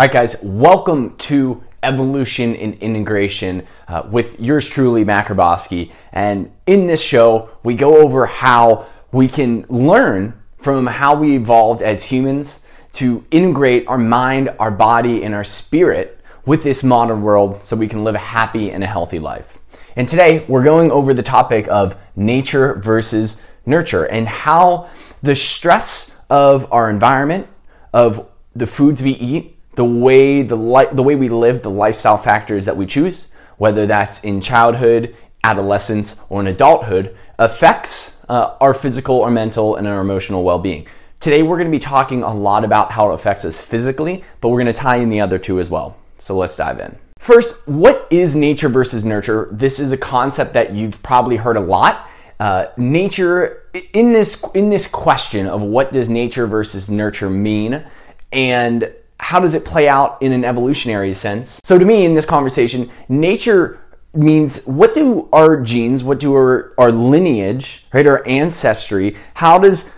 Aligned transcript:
All 0.00 0.06
right, 0.06 0.12
guys, 0.12 0.42
welcome 0.42 1.14
to 1.18 1.62
Evolution 1.82 2.56
and 2.56 2.72
Integration 2.76 3.66
uh, 3.86 4.08
with 4.10 4.40
yours 4.40 4.66
truly, 4.66 5.04
Grabowski. 5.04 5.92
And 6.10 6.50
in 6.64 6.86
this 6.86 7.02
show, 7.02 7.50
we 7.62 7.74
go 7.74 7.98
over 7.98 8.24
how 8.24 8.86
we 9.12 9.28
can 9.28 9.66
learn 9.68 10.40
from 10.56 10.86
how 10.86 11.16
we 11.16 11.36
evolved 11.36 11.82
as 11.82 12.04
humans 12.04 12.66
to 12.92 13.26
integrate 13.30 13.86
our 13.88 13.98
mind, 13.98 14.48
our 14.58 14.70
body, 14.70 15.22
and 15.22 15.34
our 15.34 15.44
spirit 15.44 16.18
with 16.46 16.62
this 16.62 16.82
modern 16.82 17.20
world 17.20 17.62
so 17.62 17.76
we 17.76 17.86
can 17.86 18.02
live 18.02 18.14
a 18.14 18.20
happy 18.20 18.70
and 18.70 18.82
a 18.82 18.86
healthy 18.86 19.18
life. 19.18 19.58
And 19.96 20.08
today, 20.08 20.46
we're 20.48 20.64
going 20.64 20.90
over 20.90 21.12
the 21.12 21.22
topic 21.22 21.68
of 21.68 21.94
nature 22.16 22.72
versus 22.72 23.44
nurture 23.66 24.06
and 24.06 24.26
how 24.26 24.88
the 25.20 25.36
stress 25.36 26.22
of 26.30 26.72
our 26.72 26.88
environment, 26.88 27.48
of 27.92 28.30
the 28.56 28.66
foods 28.66 29.02
we 29.02 29.10
eat, 29.10 29.58
the 29.80 29.84
way 29.86 30.42
the 30.42 30.56
li- 30.56 30.92
the 30.92 31.02
way 31.02 31.14
we 31.14 31.30
live, 31.30 31.62
the 31.62 31.70
lifestyle 31.70 32.18
factors 32.18 32.66
that 32.66 32.76
we 32.76 32.84
choose, 32.84 33.32
whether 33.56 33.86
that's 33.86 34.22
in 34.22 34.38
childhood, 34.42 35.16
adolescence, 35.42 36.20
or 36.28 36.42
in 36.42 36.46
adulthood, 36.46 37.16
affects 37.38 38.22
uh, 38.28 38.56
our 38.60 38.74
physical, 38.74 39.22
our 39.22 39.30
mental, 39.30 39.76
and 39.76 39.88
our 39.88 40.02
emotional 40.02 40.44
well-being. 40.44 40.86
Today, 41.18 41.42
we're 41.42 41.56
going 41.56 41.72
to 41.72 41.78
be 41.78 41.78
talking 41.78 42.22
a 42.22 42.34
lot 42.34 42.62
about 42.62 42.92
how 42.92 43.10
it 43.10 43.14
affects 43.14 43.46
us 43.46 43.64
physically, 43.64 44.22
but 44.42 44.50
we're 44.50 44.58
going 44.58 44.66
to 44.66 44.74
tie 44.74 44.96
in 44.96 45.08
the 45.08 45.22
other 45.22 45.38
two 45.38 45.58
as 45.58 45.70
well. 45.70 45.96
So 46.18 46.36
let's 46.36 46.58
dive 46.58 46.78
in. 46.78 46.98
First, 47.18 47.66
what 47.66 48.06
is 48.10 48.36
nature 48.36 48.68
versus 48.68 49.02
nurture? 49.02 49.48
This 49.50 49.80
is 49.80 49.92
a 49.92 49.96
concept 49.96 50.52
that 50.52 50.74
you've 50.74 51.02
probably 51.02 51.36
heard 51.36 51.56
a 51.56 51.60
lot. 51.60 52.06
Uh, 52.38 52.66
nature 52.76 53.62
in 53.94 54.12
this 54.12 54.44
in 54.54 54.68
this 54.68 54.86
question 54.86 55.46
of 55.46 55.62
what 55.62 55.90
does 55.90 56.10
nature 56.10 56.46
versus 56.46 56.90
nurture 56.90 57.30
mean, 57.30 57.82
and 58.30 58.92
how 59.20 59.38
does 59.38 59.54
it 59.54 59.64
play 59.64 59.86
out 59.86 60.20
in 60.22 60.32
an 60.32 60.44
evolutionary 60.44 61.12
sense? 61.12 61.60
So 61.62 61.78
to 61.78 61.84
me, 61.84 62.06
in 62.06 62.14
this 62.14 62.24
conversation, 62.24 62.90
nature 63.08 63.78
means 64.14 64.64
what 64.64 64.94
do 64.94 65.28
our 65.32 65.60
genes, 65.60 66.02
what 66.02 66.18
do 66.18 66.34
our, 66.34 66.72
our 66.78 66.90
lineage, 66.90 67.86
right, 67.92 68.06
our 68.06 68.26
ancestry, 68.26 69.16
how 69.34 69.58
does 69.58 69.94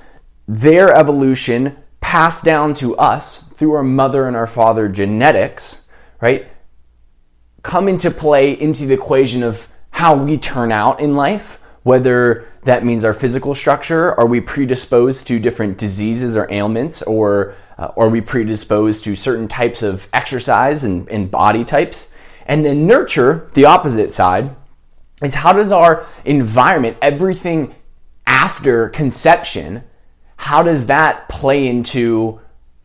their 0.49 0.93
evolution 0.93 1.77
pass 2.01 2.43
down 2.43 2.75
to 2.75 2.97
us 2.97 3.49
through 3.51 3.73
our 3.73 3.85
mother 3.85 4.27
and 4.27 4.37
our 4.37 4.49
father 4.49 4.89
genetics, 4.89 5.89
right, 6.21 6.49
come 7.63 7.89
into 7.89 8.11
play 8.11 8.51
into 8.51 8.87
the 8.87 8.95
equation 8.95 9.45
of 9.45 9.69
how 9.93 10.17
we 10.17 10.37
turn 10.37 10.73
out 10.73 10.99
in 11.01 11.15
life, 11.15 11.61
whether 11.85 12.45
that 12.65 12.85
means 12.85 13.05
our 13.05 13.15
physical 13.15 13.55
structure, 13.55 14.19
are 14.19 14.27
we 14.27 14.41
predisposed 14.41 15.29
to 15.29 15.39
different 15.39 15.79
diseases 15.79 16.37
or 16.37 16.51
ailments, 16.51 17.03
or 17.03 17.55
uh, 17.79 17.93
are 17.97 18.09
we 18.09 18.21
predisposed 18.21 19.05
to 19.05 19.17
certain 19.17 19.49
types 19.49 19.83
of 19.83 20.09
exercise 20.13 20.85
and, 20.85 21.09
and 21.09 21.31
body 21.31 21.65
types? 21.65 22.13
And 22.47 22.65
then 22.65 22.87
nurture, 22.87 23.51
the 23.55 23.65
opposite 23.65 24.11
side, 24.11 24.55
is 25.23 25.35
how 25.35 25.53
does 25.53 25.73
our 25.73 26.07
environment, 26.25 26.97
everything 27.01 27.75
after 28.27 28.89
conception, 28.89 29.85
how 30.37 30.63
does 30.63 30.87
that 30.87 31.29
play 31.29 31.67
into 31.67 32.41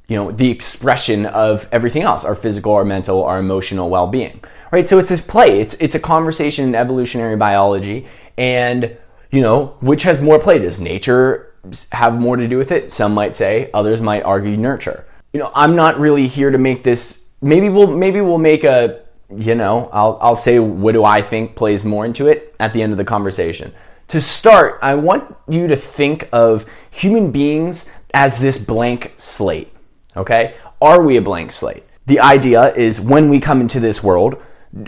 you 0.07 0.15
know 0.15 0.31
the 0.31 0.49
expression 0.49 1.25
of 1.25 1.67
everything 1.69 2.01
else 2.01 2.23
our 2.23 2.35
physical 2.35 2.73
our 2.73 2.85
mental 2.85 3.25
our 3.25 3.39
emotional 3.39 3.89
well-being 3.89 4.41
right? 4.71 4.87
So 4.87 4.99
it's 4.99 5.09
this 5.09 5.21
play. 5.21 5.59
It's 5.59 5.73
it's 5.75 5.95
a 5.95 5.99
conversation 5.99 6.65
in 6.65 6.75
evolutionary 6.75 7.35
biology 7.35 8.07
and 8.37 8.97
you 9.31 9.41
know 9.41 9.77
which 9.79 10.03
has 10.03 10.21
more 10.21 10.39
play? 10.39 10.59
Does 10.59 10.79
nature 10.79 11.46
have 11.91 12.19
more 12.19 12.35
to 12.35 12.47
do 12.47 12.57
with 12.57 12.71
it. 12.71 12.91
Some 12.91 13.13
might 13.13 13.35
say, 13.35 13.69
others 13.73 14.01
might 14.01 14.23
argue 14.23 14.57
nurture. 14.57 15.05
You 15.33 15.39
know, 15.39 15.51
I'm 15.55 15.75
not 15.75 15.99
really 15.99 16.27
here 16.27 16.51
to 16.51 16.57
make 16.57 16.83
this. 16.83 17.29
Maybe 17.41 17.69
we'll 17.69 17.87
maybe 17.87 18.21
we'll 18.21 18.37
make 18.37 18.63
a. 18.63 19.01
You 19.35 19.55
know, 19.55 19.89
I'll 19.91 20.17
I'll 20.21 20.35
say 20.35 20.57
what 20.59 20.93
do 20.93 21.03
I 21.03 21.21
think 21.21 21.55
plays 21.55 21.83
more 21.83 22.05
into 22.05 22.27
it 22.27 22.55
at 22.59 22.71
the 22.71 22.81
end 22.81 22.93
of 22.93 22.97
the 22.97 23.05
conversation. 23.05 23.73
To 24.09 24.21
start, 24.21 24.79
I 24.81 24.95
want 24.95 25.35
you 25.49 25.67
to 25.67 25.75
think 25.75 26.29
of 26.31 26.65
human 26.89 27.31
beings 27.31 27.91
as 28.13 28.39
this 28.39 28.63
blank 28.63 29.13
slate. 29.17 29.73
Okay, 30.15 30.55
are 30.81 31.03
we 31.03 31.17
a 31.17 31.21
blank 31.21 31.51
slate? 31.51 31.83
The 32.05 32.21
idea 32.21 32.73
is 32.73 33.01
when 33.01 33.27
we 33.27 33.41
come 33.41 33.59
into 33.59 33.81
this 33.81 34.01
world, 34.01 34.41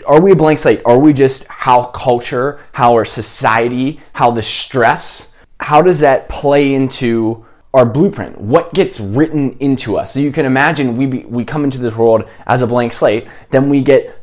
are 0.06 0.20
we 0.20 0.32
a 0.32 0.36
blank 0.36 0.58
slate? 0.58 0.80
Are 0.86 0.98
we 0.98 1.12
just 1.12 1.46
how 1.48 1.84
culture, 1.86 2.60
how 2.72 2.94
our 2.94 3.04
society, 3.04 4.00
how 4.14 4.30
the 4.30 4.42
stress 4.42 5.29
how 5.60 5.82
does 5.82 6.00
that 6.00 6.28
play 6.28 6.74
into 6.74 7.44
our 7.74 7.84
blueprint? 7.84 8.40
What 8.40 8.72
gets 8.72 8.98
written 8.98 9.52
into 9.58 9.96
us? 9.96 10.14
So 10.14 10.20
you 10.20 10.32
can 10.32 10.46
imagine 10.46 10.96
we 10.96 11.06
be, 11.06 11.18
we 11.20 11.44
come 11.44 11.64
into 11.64 11.78
this 11.78 11.94
world 11.94 12.24
as 12.46 12.62
a 12.62 12.66
blank 12.66 12.92
slate, 12.92 13.28
then 13.50 13.68
we 13.68 13.82
get 13.82 14.16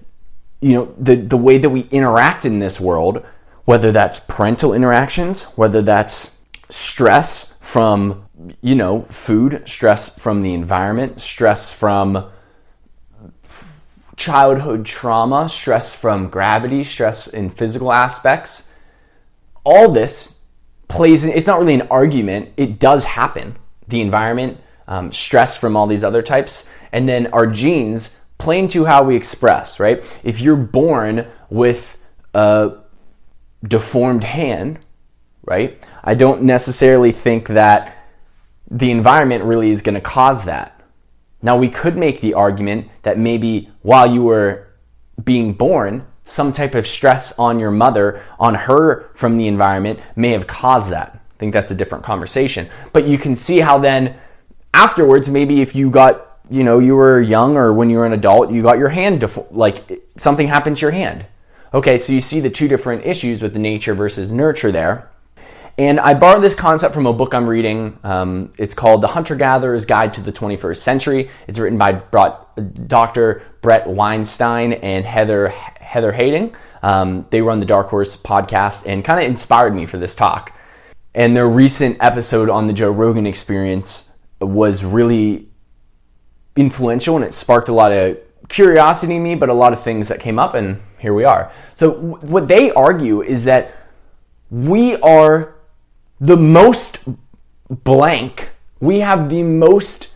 you 0.60 0.74
know 0.74 0.96
the 0.98 1.16
the 1.16 1.38
way 1.38 1.60
that 1.60 1.70
we 1.70 1.82
interact 1.92 2.44
in 2.44 2.58
this 2.58 2.80
world, 2.80 3.24
whether 3.66 3.92
that's 3.92 4.20
parental 4.20 4.74
interactions, 4.74 5.44
whether 5.56 5.84
that's 5.84 6.42
stress 6.70 7.58
from 7.62 8.28
you 8.62 8.74
know 8.74 9.04
food, 9.04 9.62
stress 9.66 10.18
from 10.18 10.42
the 10.42 10.56
environment, 10.56 11.22
stress 11.22 11.72
from 11.72 12.32
childhood 14.16 14.84
trauma, 14.88 15.48
stress 15.48 15.94
from 15.94 16.30
gravity, 16.30 16.84
stress 16.84 17.28
in 17.28 17.52
physical 17.52 17.94
aspects. 17.94 18.74
All 19.64 19.92
this 19.92 20.37
plays 20.88 21.26
it's 21.26 21.48
not 21.48 21.60
really 21.60 21.74
an 21.74 21.88
argument. 21.90 22.54
It 22.58 22.80
does 22.80 23.06
happen. 23.06 23.58
The 23.88 24.02
environment 24.02 24.60
um, 24.88 25.12
stress 25.12 25.58
from 25.58 25.76
all 25.76 25.88
these 25.88 26.04
other 26.04 26.22
types. 26.22 26.72
And 26.92 27.08
then 27.08 27.28
our 27.28 27.48
genes 27.48 28.20
play 28.38 28.60
into 28.60 28.86
how 28.86 29.04
we 29.04 29.16
express 29.16 29.80
right? 29.80 30.04
If 30.24 30.40
you're 30.40 30.56
born 30.56 31.28
with 31.50 32.02
a 32.34 32.78
deformed 33.64 34.24
hand 34.24 34.80
right? 35.48 35.82
I 36.04 36.14
don't 36.14 36.44
necessarily 36.44 37.12
think 37.12 37.48
that 37.48 37.96
the 38.70 38.92
environment 38.92 39.46
really 39.46 39.72
is 39.72 39.82
going 39.82 39.96
to 39.96 40.02
cause 40.02 40.44
that. 40.44 40.80
Now 41.42 41.58
we 41.58 41.70
could 41.70 41.96
make 41.96 42.22
the 42.22 42.34
argument 42.34 42.90
that 43.04 43.18
maybe 43.18 43.72
while 43.82 44.12
you 44.14 44.24
were 44.24 44.68
being 45.24 45.54
born 45.54 46.06
some 46.28 46.54
type 46.54 46.76
of 46.76 46.86
stress 46.86 47.38
on 47.40 47.58
your 47.58 47.72
mother, 47.72 48.22
on 48.40 48.54
her 48.54 49.10
from 49.16 49.38
the 49.38 49.48
environment, 49.48 50.00
may 50.16 50.32
have 50.32 50.46
caused 50.46 50.92
that. 50.92 51.14
I 51.16 51.40
think 51.40 51.54
that's 51.54 51.72
a 51.72 51.76
different 51.76 52.04
conversation. 52.04 52.70
But 52.94 53.08
you 53.08 53.18
can 53.18 53.36
see 53.36 53.60
how 53.60 53.80
then 53.80 54.16
afterwards, 54.74 55.30
maybe 55.30 55.62
if 55.62 55.74
you 55.74 55.90
got, 55.90 56.40
you 56.50 56.64
know, 56.64 56.80
you 56.80 56.96
were 56.96 57.22
young 57.22 57.58
or 57.58 57.74
when 57.74 57.90
you 57.90 57.98
were 57.98 58.06
an 58.06 58.14
adult, 58.14 58.52
you 58.52 58.62
got 58.62 58.78
your 58.78 58.90
hand, 58.90 59.22
def- 59.22 59.52
like 59.52 60.02
something 60.18 60.48
happened 60.48 60.78
to 60.78 60.82
your 60.82 60.92
hand. 60.92 61.26
Okay, 61.74 62.00
so 62.00 62.14
you 62.14 62.22
see 62.22 62.40
the 62.40 62.50
two 62.50 62.68
different 62.68 63.06
issues 63.06 63.42
with 63.42 63.54
the 63.54 63.60
nature 63.60 63.94
versus 63.94 64.32
nurture 64.32 64.72
there. 64.72 65.10
And 65.80 66.00
I 66.00 66.16
borrowed 66.16 66.42
this 66.42 66.56
concept 66.56 66.96
from 66.96 67.06
a 67.06 67.14
book 67.14 67.36
I'm 67.36 67.46
reading. 67.46 68.00
Um, 68.04 68.52
it's 68.58 68.74
called 68.74 69.04
The 69.04 69.10
Hunter 69.10 69.36
Gatherer's 69.36 69.86
Guide 69.86 70.12
to 70.14 70.22
the 70.22 70.32
21st 70.32 70.78
Century. 70.78 71.30
It's 71.48 71.60
written 71.60 71.78
by 71.78 72.02
Dr. 72.88 73.44
Bret 73.68 73.86
Weinstein 73.86 74.72
and 74.72 75.06
Heather 75.06 75.50
Heather 75.50 76.14
Heying. 76.14 76.56
Um, 76.82 77.26
they 77.32 77.42
run 77.42 77.60
the 77.60 77.66
Dark 77.66 77.90
Horse 77.90 78.16
podcast 78.16 78.88
and 78.88 79.04
kind 79.04 79.20
of 79.20 79.26
inspired 79.26 79.76
me 79.76 79.86
for 79.86 79.98
this 79.98 80.16
talk. 80.16 80.58
And 81.14 81.36
their 81.36 81.50
recent 81.50 81.98
episode 82.00 82.50
on 82.50 82.68
the 82.68 82.72
Joe 82.72 82.94
Rogan 82.94 83.28
experience 83.28 84.16
was 84.40 84.86
really 84.86 85.50
influential 86.56 87.18
and 87.18 87.26
it 87.26 87.34
sparked 87.34 87.68
a 87.68 87.74
lot 87.74 87.92
of 87.92 88.18
curiosity 88.48 89.18
in 89.18 89.24
me, 89.24 89.36
but 89.36 89.50
a 89.50 89.54
lot 89.54 89.74
of 89.74 89.82
things 89.82 90.08
that 90.08 90.22
came 90.22 90.40
up, 90.40 90.54
and 90.54 90.82
here 91.00 91.14
we 91.14 91.26
are. 91.26 91.52
So, 91.76 91.92
w- 91.92 92.26
what 92.26 92.48
they 92.48 92.72
argue 92.72 93.22
is 93.22 93.44
that 93.44 93.76
we 94.50 94.96
are 95.02 95.56
the 96.22 96.38
most 96.38 97.00
blank, 97.70 98.50
we 98.80 99.02
have 99.02 99.30
the 99.30 99.44
most 99.44 100.14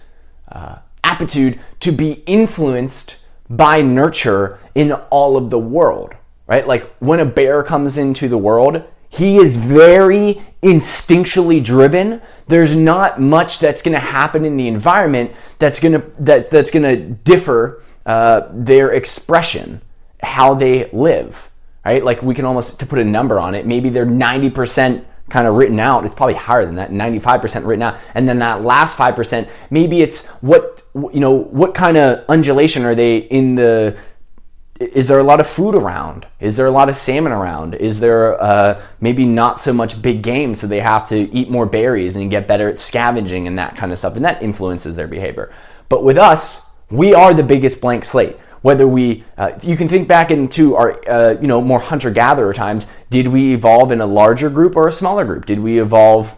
uh, 0.50 0.78
aptitude 1.04 1.60
to 1.82 1.92
be 1.92 2.24
influenced 2.26 3.18
by 3.58 3.82
nurture 3.82 4.60
in 4.76 4.92
all 4.92 5.38
of 5.38 5.50
the 5.50 5.60
world, 5.60 6.16
right? 6.48 6.66
Like 6.66 6.84
when 7.00 7.20
a 7.20 7.26
bear 7.26 7.64
comes 7.64 7.98
into 7.98 8.28
the 8.28 8.38
world, 8.38 8.84
he 9.10 9.38
is 9.38 9.58
very 9.58 10.42
instinctually 10.64 11.64
driven. 11.64 12.22
There's 12.48 12.76
not 12.76 13.20
much 13.20 13.60
that's 13.60 13.82
going 13.82 13.94
to 13.94 14.00
happen 14.00 14.46
in 14.46 14.58
the 14.58 14.68
environment 14.68 15.32
that's 15.60 15.80
going 15.80 15.94
to 15.94 16.12
that 16.20 16.50
that's 16.50 16.72
going 16.72 16.84
to 16.84 16.96
differ 16.96 17.84
uh, 18.06 18.48
their 18.52 18.94
expression, 18.94 19.82
how 20.24 20.54
they 20.54 20.90
live, 20.92 21.52
right? 21.84 22.04
Like 22.04 22.22
we 22.22 22.34
can 22.34 22.46
almost 22.46 22.80
to 22.80 22.86
put 22.86 23.00
a 23.00 23.04
number 23.04 23.40
on 23.40 23.54
it. 23.54 23.66
Maybe 23.66 23.90
they're 23.90 24.06
ninety 24.06 24.50
percent 24.50 25.06
kind 25.32 25.48
of 25.48 25.56
written 25.56 25.80
out. 25.80 26.06
It's 26.06 26.14
probably 26.14 26.36
higher 26.36 26.66
than 26.66 26.76
that, 26.76 26.92
95% 26.92 27.66
written 27.66 27.82
out. 27.82 27.98
And 28.14 28.28
then 28.28 28.40
that 28.40 28.64
last 28.64 28.98
5%, 28.98 29.50
maybe 29.70 30.02
it's 30.02 30.28
what, 30.42 30.81
you 30.94 31.20
know, 31.20 31.32
what 31.32 31.74
kind 31.74 31.98
of 31.98 32.26
undulation 32.28 32.84
are 32.84 32.96
they 32.96 33.18
in 33.18 33.56
the, 33.56 33.98
is 34.80 35.08
there 35.08 35.20
a 35.20 35.24
lot 35.24 35.40
of 35.40 35.48
food 35.48 35.76
around? 35.76 36.26
Is 36.40 36.58
there 36.58 36.66
a 36.66 36.72
lot 36.72 36.90
of 36.90 36.96
salmon 36.96 37.32
around? 37.32 37.76
Is 37.76 38.00
there 38.00 38.42
uh, 38.42 38.82
maybe 39.00 39.26
not 39.26 39.60
so 39.60 39.74
much 39.74 40.02
big 40.02 40.24
game, 40.24 40.56
so 40.56 40.68
they 40.68 40.80
have 40.80 41.08
to 41.10 41.16
eat 41.34 41.50
more 41.50 41.66
berries 41.66 42.16
and 42.16 42.32
get 42.32 42.48
better 42.48 42.68
at 42.68 42.80
scavenging 42.80 43.48
and 43.48 43.60
that 43.60 43.76
kind 43.76 43.92
of 43.92 43.98
stuff? 43.98 44.16
And 44.16 44.26
that 44.26 44.42
influences 44.42 44.96
their 44.96 45.08
behavior. 45.08 45.54
But 45.88 46.04
with 46.04 46.18
us, 46.18 46.72
We 46.92 47.14
are 47.14 47.34
the 47.34 47.44
biggest 47.44 47.80
blank 47.80 48.04
slate. 48.04 48.38
Whether 48.62 48.86
we, 48.86 49.24
uh, 49.38 49.54
you 49.64 49.76
can 49.76 49.88
think 49.88 50.08
back 50.08 50.30
into 50.30 50.76
our, 50.76 51.02
uh, 51.10 51.32
you 51.42 51.48
know, 51.48 51.62
more 51.62 51.80
hunter-gatherer 51.80 52.54
times. 52.54 52.86
Did 53.10 53.28
we 53.28 53.54
evolve 53.54 53.92
in 53.92 54.02
a 54.02 54.06
larger 54.06 54.50
group 54.52 54.76
or 54.76 54.88
a 54.88 54.92
smaller 54.92 55.26
group? 55.26 55.46
Did 55.46 55.62
we 55.62 55.80
evolve 55.82 56.38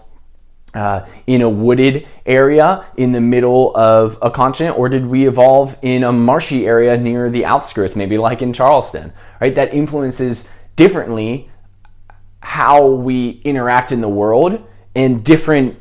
uh, 0.73 1.05
in 1.27 1.41
a 1.41 1.49
wooded 1.49 2.07
area 2.25 2.85
in 2.97 3.11
the 3.11 3.21
middle 3.21 3.75
of 3.75 4.17
a 4.21 4.31
continent, 4.31 4.77
or 4.77 4.89
did 4.89 5.05
we 5.05 5.27
evolve 5.27 5.77
in 5.81 6.03
a 6.03 6.11
marshy 6.11 6.65
area 6.65 6.97
near 6.97 7.29
the 7.29 7.45
outskirts, 7.45 7.95
maybe 7.95 8.17
like 8.17 8.41
in 8.41 8.53
Charleston? 8.53 9.13
Right, 9.39 9.53
that 9.55 9.73
influences 9.73 10.49
differently 10.75 11.49
how 12.41 12.87
we 12.87 13.41
interact 13.43 13.91
in 13.91 14.01
the 14.01 14.09
world 14.09 14.61
and 14.95 15.23
different 15.23 15.77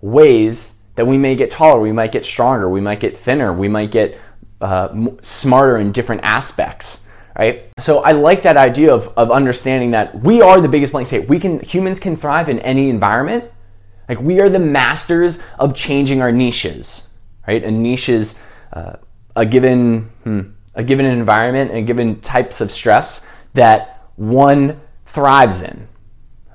ways 0.00 0.78
that 0.94 1.06
we 1.06 1.18
may 1.18 1.34
get 1.34 1.50
taller, 1.50 1.80
we 1.80 1.92
might 1.92 2.12
get 2.12 2.24
stronger, 2.24 2.68
we 2.68 2.80
might 2.80 3.00
get 3.00 3.16
thinner, 3.16 3.52
we 3.52 3.68
might 3.68 3.90
get 3.90 4.18
uh, 4.60 4.94
smarter 5.22 5.76
in 5.78 5.92
different 5.92 6.22
aspects. 6.24 7.06
Right? 7.40 7.72
So 7.78 8.00
I 8.00 8.12
like 8.12 8.42
that 8.42 8.58
idea 8.58 8.94
of, 8.94 9.16
of 9.16 9.30
understanding 9.30 9.92
that 9.92 10.14
we 10.20 10.42
are 10.42 10.60
the 10.60 10.68
biggest 10.68 10.92
blank 10.92 11.08
slate. 11.08 11.26
We 11.26 11.40
can 11.40 11.60
humans 11.60 11.98
can 11.98 12.14
thrive 12.14 12.50
in 12.50 12.58
any 12.58 12.90
environment. 12.90 13.50
Like 14.10 14.20
we 14.20 14.40
are 14.40 14.50
the 14.50 14.58
masters 14.58 15.42
of 15.58 15.74
changing 15.74 16.20
our 16.20 16.30
niches. 16.30 17.14
Right? 17.48 17.64
A 17.64 17.70
niche 17.70 18.10
is 18.10 18.38
uh, 18.74 18.96
a 19.34 19.46
given 19.46 20.10
hmm, 20.24 20.50
a 20.74 20.84
given 20.84 21.06
environment 21.06 21.70
and 21.70 21.86
given 21.86 22.20
types 22.20 22.60
of 22.60 22.70
stress 22.70 23.26
that 23.54 24.04
one 24.16 24.78
thrives 25.06 25.62
in. 25.62 25.88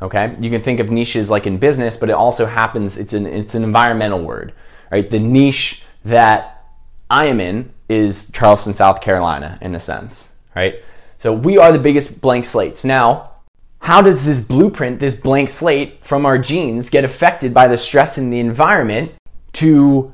Okay, 0.04 0.36
you 0.40 0.52
can 0.52 0.62
think 0.62 0.80
of 0.80 0.92
niches 0.92 1.32
like 1.32 1.48
in 1.48 1.58
business, 1.58 1.98
but 1.98 2.12
it 2.12 2.16
also 2.16 2.46
happens. 2.46 2.96
It's 2.96 3.14
an 3.14 3.26
it's 3.26 3.56
an 3.56 3.64
environmental 3.64 4.20
word, 4.20 4.54
right? 4.92 5.10
The 5.10 5.18
niche 5.18 5.84
that 6.04 6.64
I 7.10 7.26
am 7.26 7.40
in 7.40 7.74
is 7.90 8.30
Charleston, 8.36 8.74
South 8.74 9.02
Carolina, 9.02 9.58
in 9.62 9.74
a 9.74 9.80
sense, 9.80 10.35
right? 10.56 10.76
So 11.18 11.34
we 11.34 11.58
are 11.58 11.72
the 11.72 11.80
biggest 11.80 12.22
blank 12.22 12.46
slates. 12.46 12.86
Now, 12.86 13.32
how 13.80 14.02
does 14.02 14.26
this 14.26 14.40
blueprint, 14.40 15.00
this 15.00 15.20
blank 15.20 15.50
slate 15.50 16.04
from 16.04 16.26
our 16.26 16.38
genes, 16.38 16.90
get 16.90 17.04
affected 17.04 17.54
by 17.54 17.68
the 17.68 17.78
stress 17.78 18.18
in 18.18 18.30
the 18.30 18.40
environment 18.40 19.14
to 19.54 20.14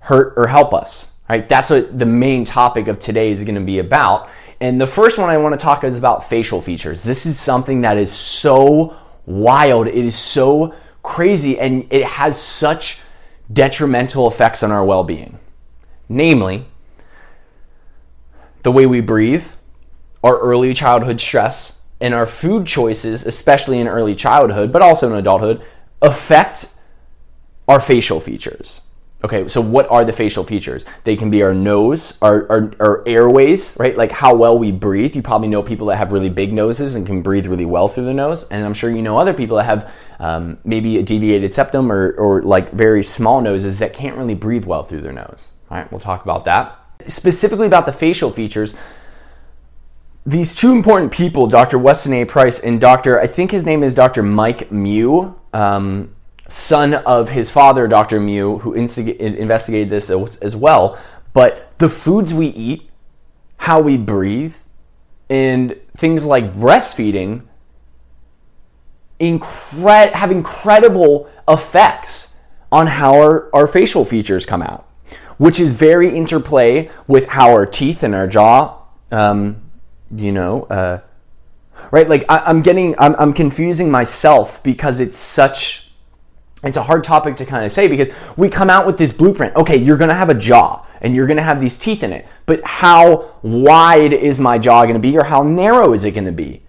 hurt 0.00 0.34
or 0.36 0.46
help 0.46 0.72
us? 0.72 1.18
Right? 1.28 1.48
That's 1.48 1.70
what 1.70 1.98
the 1.98 2.06
main 2.06 2.44
topic 2.44 2.88
of 2.88 2.98
today 2.98 3.30
is 3.30 3.44
going 3.44 3.54
to 3.56 3.60
be 3.60 3.78
about. 3.78 4.28
And 4.60 4.80
the 4.80 4.86
first 4.86 5.18
one 5.18 5.30
I 5.30 5.38
want 5.38 5.52
to 5.52 5.62
talk 5.62 5.84
is 5.84 5.96
about 5.96 6.28
facial 6.28 6.62
features. 6.62 7.02
This 7.02 7.26
is 7.26 7.38
something 7.38 7.82
that 7.82 7.96
is 7.96 8.12
so 8.12 8.96
wild. 9.26 9.86
It 9.86 9.94
is 9.96 10.16
so 10.16 10.74
crazy 11.02 11.58
and 11.58 11.86
it 11.90 12.04
has 12.04 12.40
such 12.40 13.00
detrimental 13.52 14.26
effects 14.26 14.62
on 14.62 14.70
our 14.70 14.84
well 14.84 15.04
being. 15.04 15.38
Namely, 16.08 16.66
the 18.62 18.72
way 18.72 18.86
we 18.86 19.00
breathe, 19.00 19.46
our 20.24 20.38
early 20.38 20.74
childhood 20.74 21.20
stress, 21.20 21.82
and 22.00 22.12
our 22.12 22.26
food 22.26 22.66
choices, 22.66 23.24
especially 23.24 23.78
in 23.78 23.86
early 23.86 24.14
childhood, 24.14 24.72
but 24.72 24.82
also 24.82 25.08
in 25.08 25.14
adulthood, 25.14 25.62
affect 26.02 26.72
our 27.68 27.78
facial 27.78 28.20
features. 28.20 28.82
Okay, 29.22 29.48
so 29.48 29.62
what 29.62 29.90
are 29.90 30.04
the 30.04 30.12
facial 30.12 30.44
features? 30.44 30.84
They 31.04 31.16
can 31.16 31.30
be 31.30 31.42
our 31.42 31.54
nose, 31.54 32.18
our, 32.20 32.46
our, 32.50 32.72
our, 32.78 33.02
airways, 33.06 33.74
right? 33.80 33.96
Like 33.96 34.12
how 34.12 34.34
well 34.34 34.58
we 34.58 34.70
breathe. 34.70 35.16
You 35.16 35.22
probably 35.22 35.48
know 35.48 35.62
people 35.62 35.86
that 35.86 35.96
have 35.96 36.12
really 36.12 36.28
big 36.28 36.52
noses 36.52 36.94
and 36.94 37.06
can 37.06 37.22
breathe 37.22 37.46
really 37.46 37.64
well 37.64 37.88
through 37.88 38.04
the 38.04 38.12
nose. 38.12 38.46
And 38.48 38.66
I'm 38.66 38.74
sure 38.74 38.90
you 38.90 39.00
know 39.00 39.16
other 39.16 39.32
people 39.32 39.56
that 39.56 39.64
have 39.64 39.90
um, 40.18 40.58
maybe 40.62 40.98
a 40.98 41.02
deviated 41.02 41.54
septum 41.54 41.90
or, 41.90 42.12
or 42.12 42.42
like 42.42 42.72
very 42.72 43.02
small 43.02 43.40
noses 43.40 43.78
that 43.78 43.94
can't 43.94 44.18
really 44.18 44.34
breathe 44.34 44.66
well 44.66 44.84
through 44.84 45.00
their 45.00 45.12
nose. 45.12 45.48
All 45.70 45.78
right, 45.78 45.90
we'll 45.90 46.00
talk 46.00 46.22
about 46.22 46.44
that. 46.44 46.78
Specifically 47.06 47.66
about 47.66 47.86
the 47.86 47.92
facial 47.92 48.30
features, 48.30 48.76
these 50.26 50.54
two 50.54 50.72
important 50.72 51.12
people, 51.12 51.46
Dr. 51.46 51.78
Weston 51.78 52.14
A. 52.14 52.24
Price 52.24 52.58
and 52.58 52.80
Dr. 52.80 53.20
I 53.20 53.26
think 53.26 53.50
his 53.50 53.66
name 53.66 53.82
is 53.82 53.94
Dr. 53.94 54.22
Mike 54.22 54.72
Mew. 54.72 55.38
Um, 55.52 56.14
son 56.46 56.94
of 56.94 57.30
his 57.30 57.50
father, 57.50 57.86
Dr. 57.86 58.20
Mew, 58.20 58.58
who 58.58 58.74
investigated 58.74 59.90
this 59.90 60.10
as 60.10 60.56
well. 60.56 60.98
But 61.32 61.76
the 61.78 61.88
foods 61.88 62.32
we 62.32 62.46
eat, 62.48 62.90
how 63.58 63.80
we 63.80 63.96
breathe, 63.96 64.56
and 65.28 65.76
things 65.96 66.24
like 66.24 66.54
breastfeeding 66.54 67.42
incre- 69.20 70.12
have 70.12 70.30
incredible 70.30 71.28
effects 71.48 72.38
on 72.70 72.86
how 72.86 73.14
our, 73.14 73.54
our 73.54 73.66
facial 73.66 74.04
features 74.04 74.44
come 74.44 74.62
out, 74.62 74.88
which 75.38 75.58
is 75.58 75.72
very 75.72 76.16
interplay 76.16 76.90
with 77.06 77.28
how 77.28 77.50
our 77.50 77.64
teeth 77.66 78.02
and 78.02 78.14
our 78.14 78.26
jaw, 78.26 78.80
um, 79.10 79.63
you 80.14 80.32
know, 80.32 80.64
uh, 80.64 81.00
right? 81.90 82.08
Like 82.08 82.24
I, 82.28 82.50
am 82.50 82.62
getting, 82.62 82.94
I'm, 82.98 83.14
I'm 83.16 83.32
confusing 83.32 83.90
myself 83.90 84.62
because 84.62 85.00
it's 85.00 85.18
such 85.18 85.84
it's 86.64 86.76
a 86.76 86.82
hard 86.82 87.04
topic 87.04 87.36
to 87.36 87.44
kind 87.44 87.64
of 87.64 87.72
say 87.72 87.88
because 87.88 88.08
we 88.36 88.48
come 88.48 88.70
out 88.70 88.86
with 88.86 88.96
this 88.96 89.12
blueprint. 89.12 89.54
Okay, 89.54 89.76
you're 89.76 89.96
going 89.96 90.08
to 90.08 90.14
have 90.14 90.30
a 90.30 90.34
jaw 90.34 90.84
and 91.00 91.14
you're 91.14 91.26
going 91.26 91.36
to 91.36 91.42
have 91.42 91.60
these 91.60 91.78
teeth 91.78 92.02
in 92.02 92.12
it. 92.12 92.26
But 92.46 92.64
how 92.64 93.36
wide 93.42 94.12
is 94.12 94.40
my 94.40 94.58
jaw 94.58 94.84
going 94.84 94.94
to 94.94 95.00
be 95.00 95.16
or 95.16 95.24
how 95.24 95.42
narrow 95.42 95.92
is 95.92 96.04
it 96.04 96.12
going 96.12 96.24
to 96.24 96.32
be? 96.32 96.62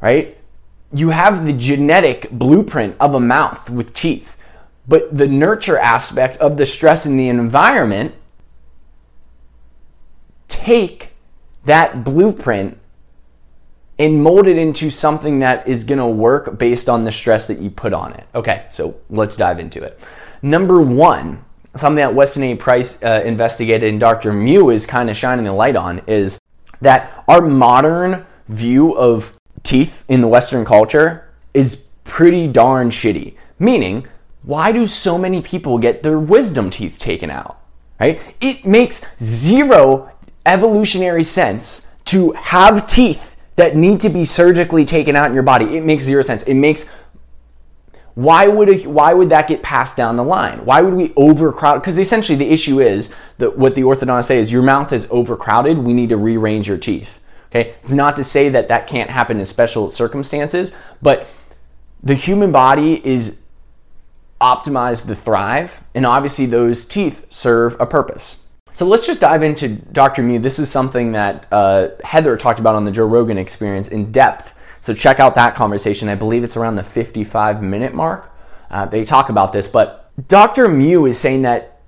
Right? 0.00 0.36
You 0.92 1.10
have 1.10 1.46
the 1.46 1.52
genetic 1.52 2.30
blueprint 2.30 2.96
of 3.00 3.14
a 3.14 3.20
mouth 3.20 3.70
with 3.70 3.94
teeth. 3.94 4.36
But 4.86 5.16
the 5.16 5.26
nurture 5.26 5.78
aspect 5.78 6.36
of 6.38 6.56
the 6.56 6.66
stress 6.66 7.04
in 7.04 7.16
the 7.16 7.28
environment 7.28 8.14
take 10.48 11.12
that 11.68 12.02
blueprint 12.02 12.78
and 13.98 14.22
mold 14.22 14.46
it 14.46 14.56
into 14.56 14.90
something 14.90 15.40
that 15.40 15.68
is 15.68 15.84
going 15.84 15.98
to 15.98 16.06
work 16.06 16.58
based 16.58 16.88
on 16.88 17.04
the 17.04 17.12
stress 17.12 17.46
that 17.48 17.58
you 17.58 17.68
put 17.68 17.92
on 17.92 18.14
it. 18.14 18.26
Okay, 18.34 18.66
so 18.70 18.98
let's 19.10 19.36
dive 19.36 19.58
into 19.58 19.82
it. 19.82 20.00
Number 20.40 20.80
one, 20.80 21.44
something 21.76 21.96
that 21.96 22.14
Weston 22.14 22.42
A. 22.44 22.56
Price 22.56 23.02
uh, 23.02 23.22
investigated 23.22 23.90
and 23.90 24.00
Dr. 24.00 24.32
Mew 24.32 24.70
is 24.70 24.86
kind 24.86 25.10
of 25.10 25.16
shining 25.16 25.44
the 25.44 25.52
light 25.52 25.76
on 25.76 26.00
is 26.06 26.40
that 26.80 27.22
our 27.28 27.42
modern 27.42 28.24
view 28.46 28.96
of 28.96 29.38
teeth 29.62 30.06
in 30.08 30.22
the 30.22 30.28
Western 30.28 30.64
culture 30.64 31.30
is 31.52 31.88
pretty 32.04 32.46
darn 32.46 32.88
shitty. 32.88 33.34
Meaning, 33.58 34.06
why 34.42 34.72
do 34.72 34.86
so 34.86 35.18
many 35.18 35.42
people 35.42 35.76
get 35.76 36.02
their 36.02 36.18
wisdom 36.18 36.70
teeth 36.70 36.98
taken 36.98 37.30
out? 37.30 37.60
Right? 38.00 38.22
It 38.40 38.64
makes 38.64 39.04
zero 39.22 40.12
evolutionary 40.46 41.24
sense 41.24 41.94
to 42.06 42.32
have 42.32 42.86
teeth 42.86 43.36
that 43.56 43.76
need 43.76 44.00
to 44.00 44.08
be 44.08 44.24
surgically 44.24 44.84
taken 44.84 45.16
out 45.16 45.26
in 45.26 45.34
your 45.34 45.42
body. 45.42 45.76
It 45.76 45.84
makes 45.84 46.04
zero 46.04 46.22
sense. 46.22 46.42
It 46.44 46.54
makes 46.54 46.94
why 48.18 48.48
would 48.48 48.68
it, 48.68 48.86
why 48.86 49.14
would 49.14 49.28
that 49.28 49.46
get 49.46 49.62
passed 49.62 49.96
down 49.96 50.16
the 50.16 50.24
line? 50.24 50.64
Why 50.64 50.80
would 50.80 50.94
we 50.94 51.12
overcrowd? 51.16 51.80
Because 51.80 51.96
essentially 51.98 52.36
the 52.36 52.50
issue 52.50 52.80
is 52.80 53.14
that 53.38 53.56
what 53.56 53.76
the 53.76 53.82
orthodontists 53.82 54.24
say 54.24 54.38
is 54.38 54.50
your 54.50 54.62
mouth 54.62 54.92
is 54.92 55.06
overcrowded. 55.08 55.78
We 55.78 55.92
need 55.92 56.08
to 56.08 56.16
rearrange 56.16 56.66
your 56.66 56.78
teeth. 56.78 57.20
Okay, 57.50 57.76
it's 57.80 57.92
not 57.92 58.16
to 58.16 58.24
say 58.24 58.48
that 58.48 58.66
that 58.66 58.88
can't 58.88 59.10
happen 59.10 59.38
in 59.38 59.44
special 59.44 59.88
circumstances, 59.88 60.76
but 61.00 61.28
the 62.02 62.16
human 62.16 62.50
body 62.50 63.06
is 63.06 63.44
optimized 64.40 65.06
to 65.06 65.14
thrive, 65.14 65.82
and 65.94 66.04
obviously 66.04 66.46
those 66.46 66.84
teeth 66.84 67.24
serve 67.30 67.76
a 67.80 67.86
purpose. 67.86 68.37
So 68.70 68.86
let's 68.86 69.06
just 69.06 69.20
dive 69.20 69.42
into 69.42 69.68
Dr. 69.68 70.22
Mew. 70.22 70.38
This 70.38 70.58
is 70.58 70.70
something 70.70 71.12
that 71.12 71.46
uh, 71.50 71.88
Heather 72.04 72.36
talked 72.36 72.60
about 72.60 72.74
on 72.74 72.84
the 72.84 72.90
Joe 72.90 73.06
Rogan 73.06 73.38
experience 73.38 73.88
in 73.88 74.12
depth. 74.12 74.54
So 74.80 74.94
check 74.94 75.18
out 75.18 75.34
that 75.34 75.54
conversation. 75.54 76.08
I 76.08 76.14
believe 76.14 76.44
it's 76.44 76.56
around 76.56 76.76
the 76.76 76.84
55 76.84 77.62
minute 77.62 77.94
mark. 77.94 78.32
Uh, 78.70 78.84
they 78.86 79.04
talk 79.04 79.28
about 79.28 79.52
this, 79.52 79.68
but 79.68 80.10
Dr. 80.28 80.68
Mew 80.68 81.06
is 81.06 81.18
saying 81.18 81.42
that 81.42 81.80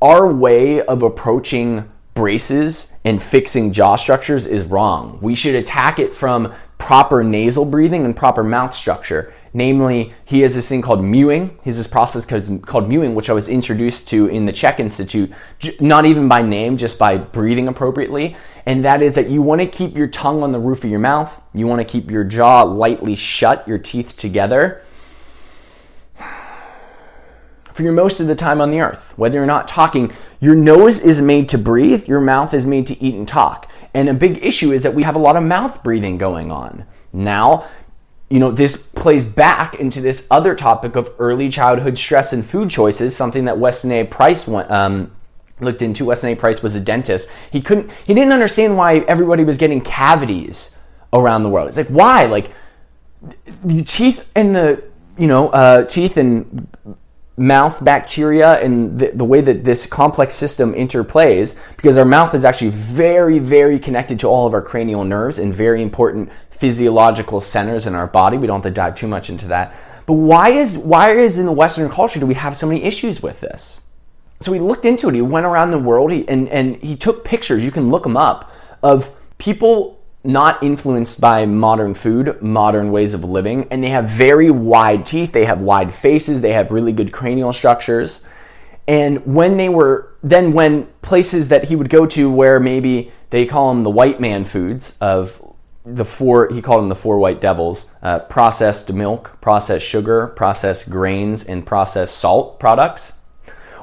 our 0.00 0.26
way 0.26 0.80
of 0.82 1.02
approaching 1.02 1.90
braces 2.14 2.98
and 3.04 3.22
fixing 3.22 3.72
jaw 3.72 3.96
structures 3.96 4.46
is 4.46 4.64
wrong. 4.64 5.18
We 5.20 5.34
should 5.34 5.54
attack 5.54 5.98
it 5.98 6.14
from 6.14 6.52
proper 6.78 7.22
nasal 7.22 7.64
breathing 7.64 8.04
and 8.04 8.14
proper 8.14 8.42
mouth 8.42 8.74
structure. 8.74 9.32
Namely, 9.54 10.14
he 10.24 10.40
has 10.40 10.54
this 10.54 10.68
thing 10.68 10.80
called 10.80 11.04
mewing. 11.04 11.50
He 11.62 11.68
has 11.68 11.76
this 11.76 11.86
process 11.86 12.24
called 12.24 12.88
mewing, 12.88 13.14
which 13.14 13.28
I 13.28 13.34
was 13.34 13.48
introduced 13.48 14.08
to 14.08 14.26
in 14.26 14.46
the 14.46 14.52
CHEK 14.52 14.80
Institute, 14.80 15.30
not 15.78 16.06
even 16.06 16.26
by 16.26 16.40
name, 16.40 16.78
just 16.78 16.98
by 16.98 17.18
breathing 17.18 17.68
appropriately. 17.68 18.34
And 18.64 18.82
that 18.84 19.02
is 19.02 19.14
that 19.14 19.28
you 19.28 19.42
want 19.42 19.60
to 19.60 19.66
keep 19.66 19.94
your 19.94 20.06
tongue 20.06 20.42
on 20.42 20.52
the 20.52 20.58
roof 20.58 20.84
of 20.84 20.90
your 20.90 21.00
mouth. 21.00 21.38
You 21.52 21.66
want 21.66 21.80
to 21.80 21.84
keep 21.84 22.10
your 22.10 22.24
jaw 22.24 22.62
lightly 22.62 23.14
shut, 23.14 23.68
your 23.68 23.78
teeth 23.78 24.16
together. 24.16 24.82
For 27.72 27.82
your 27.82 27.92
most 27.92 28.20
of 28.20 28.26
the 28.26 28.34
time 28.34 28.60
on 28.60 28.70
the 28.70 28.80
earth, 28.80 29.12
whether 29.16 29.36
you're 29.38 29.46
not 29.46 29.68
talking, 29.68 30.12
your 30.40 30.54
nose 30.54 31.00
is 31.00 31.20
made 31.20 31.48
to 31.50 31.58
breathe, 31.58 32.08
your 32.08 32.20
mouth 32.20 32.52
is 32.52 32.66
made 32.66 32.86
to 32.86 33.02
eat 33.02 33.14
and 33.14 33.28
talk. 33.28 33.70
And 33.94 34.08
a 34.08 34.14
big 34.14 34.42
issue 34.42 34.72
is 34.72 34.82
that 34.82 34.94
we 34.94 35.02
have 35.02 35.14
a 35.14 35.18
lot 35.18 35.36
of 35.36 35.42
mouth 35.42 35.82
breathing 35.82 36.16
going 36.16 36.50
on. 36.50 36.86
Now, 37.12 37.68
you 38.32 38.38
know, 38.38 38.50
this 38.50 38.78
plays 38.78 39.26
back 39.26 39.74
into 39.74 40.00
this 40.00 40.26
other 40.30 40.54
topic 40.54 40.96
of 40.96 41.10
early 41.18 41.50
childhood 41.50 41.98
stress 41.98 42.32
and 42.32 42.44
food 42.46 42.70
choices, 42.70 43.14
something 43.14 43.44
that 43.44 43.58
Weston 43.58 43.92
A. 43.92 44.04
Price 44.04 44.48
went, 44.48 44.70
um, 44.70 45.14
looked 45.60 45.82
into. 45.82 46.06
Weston 46.06 46.30
A. 46.30 46.34
Price 46.34 46.62
was 46.62 46.74
a 46.74 46.80
dentist. 46.80 47.28
He 47.50 47.60
couldn't, 47.60 47.92
he 48.06 48.14
didn't 48.14 48.32
understand 48.32 48.78
why 48.78 49.00
everybody 49.00 49.44
was 49.44 49.58
getting 49.58 49.82
cavities 49.82 50.78
around 51.12 51.42
the 51.42 51.50
world. 51.50 51.68
It's 51.68 51.76
like, 51.76 51.88
why? 51.88 52.24
Like, 52.24 52.50
the 53.62 53.82
teeth 53.82 54.24
and 54.34 54.56
the, 54.56 54.82
you 55.18 55.28
know, 55.28 55.50
uh, 55.50 55.84
teeth 55.84 56.16
and 56.16 56.66
mouth 57.36 57.82
bacteria 57.82 58.60
and 58.60 58.98
the, 58.98 59.10
the, 59.14 59.24
way 59.24 59.40
that 59.40 59.64
this 59.64 59.86
complex 59.86 60.34
system 60.34 60.74
interplays 60.74 61.58
because 61.76 61.96
our 61.96 62.04
mouth 62.04 62.34
is 62.34 62.44
actually 62.44 62.68
very 62.68 63.38
very 63.38 63.78
connected 63.78 64.20
to 64.20 64.26
all 64.26 64.46
of 64.46 64.52
our 64.52 64.60
cranial 64.60 65.02
nerves 65.02 65.38
and 65.38 65.54
very 65.54 65.80
important 65.80 66.30
physiological 66.50 67.40
centers 67.40 67.86
in 67.88 67.94
our 67.94 68.06
body. 68.06 68.36
We 68.36 68.46
don't 68.46 68.62
have 68.62 68.72
to 68.72 68.74
dive 68.74 68.94
too 68.94 69.08
much 69.08 69.30
into 69.30 69.48
that. 69.48 69.74
But 70.06 70.14
why 70.14 70.50
is 70.50 70.78
why 70.78 71.12
is 71.12 71.38
in 71.38 71.46
the 71.46 71.52
western 71.52 71.88
culture 71.88 72.20
do 72.20 72.26
we 72.26 72.34
have 72.34 72.56
so 72.56 72.66
many 72.66 72.84
issues 72.84 73.22
with 73.22 73.40
this? 73.40 73.80
So 74.40 74.52
he 74.52 74.60
looked 74.60 74.84
into 74.84 75.08
it. 75.08 75.14
He 75.14 75.22
went 75.22 75.46
around 75.46 75.70
the 75.70 75.78
world. 75.78 76.12
He, 76.12 76.26
and, 76.28 76.48
and 76.48 76.76
he 76.76 76.96
took 76.96 77.24
pictures. 77.24 77.64
You 77.64 77.70
can 77.70 77.90
look 77.90 78.02
them 78.02 78.16
up 78.16 78.52
of 78.82 79.12
people 79.38 80.01
not 80.24 80.62
influenced 80.62 81.20
by 81.20 81.46
modern 81.46 81.94
food, 81.94 82.40
modern 82.40 82.92
ways 82.92 83.12
of 83.12 83.24
living, 83.24 83.66
and 83.70 83.82
they 83.82 83.88
have 83.88 84.08
very 84.08 84.50
wide 84.50 85.04
teeth, 85.04 85.32
they 85.32 85.44
have 85.44 85.60
wide 85.60 85.92
faces, 85.92 86.40
they 86.40 86.52
have 86.52 86.70
really 86.70 86.92
good 86.92 87.12
cranial 87.12 87.52
structures. 87.52 88.24
And 88.86 89.24
when 89.26 89.56
they 89.56 89.68
were, 89.68 90.14
then 90.22 90.52
when 90.52 90.86
places 91.02 91.48
that 91.48 91.64
he 91.64 91.76
would 91.76 91.88
go 91.88 92.06
to 92.06 92.30
where 92.30 92.60
maybe 92.60 93.12
they 93.30 93.46
call 93.46 93.72
them 93.74 93.82
the 93.82 93.90
white 93.90 94.20
man 94.20 94.44
foods 94.44 94.96
of 95.00 95.42
the 95.84 96.04
four, 96.04 96.48
he 96.52 96.62
called 96.62 96.82
them 96.82 96.88
the 96.88 96.94
four 96.94 97.18
white 97.18 97.40
devils 97.40 97.92
uh, 98.02 98.20
processed 98.20 98.92
milk, 98.92 99.38
processed 99.40 99.86
sugar, 99.86 100.28
processed 100.28 100.88
grains, 100.90 101.44
and 101.44 101.66
processed 101.66 102.16
salt 102.16 102.60
products. 102.60 103.18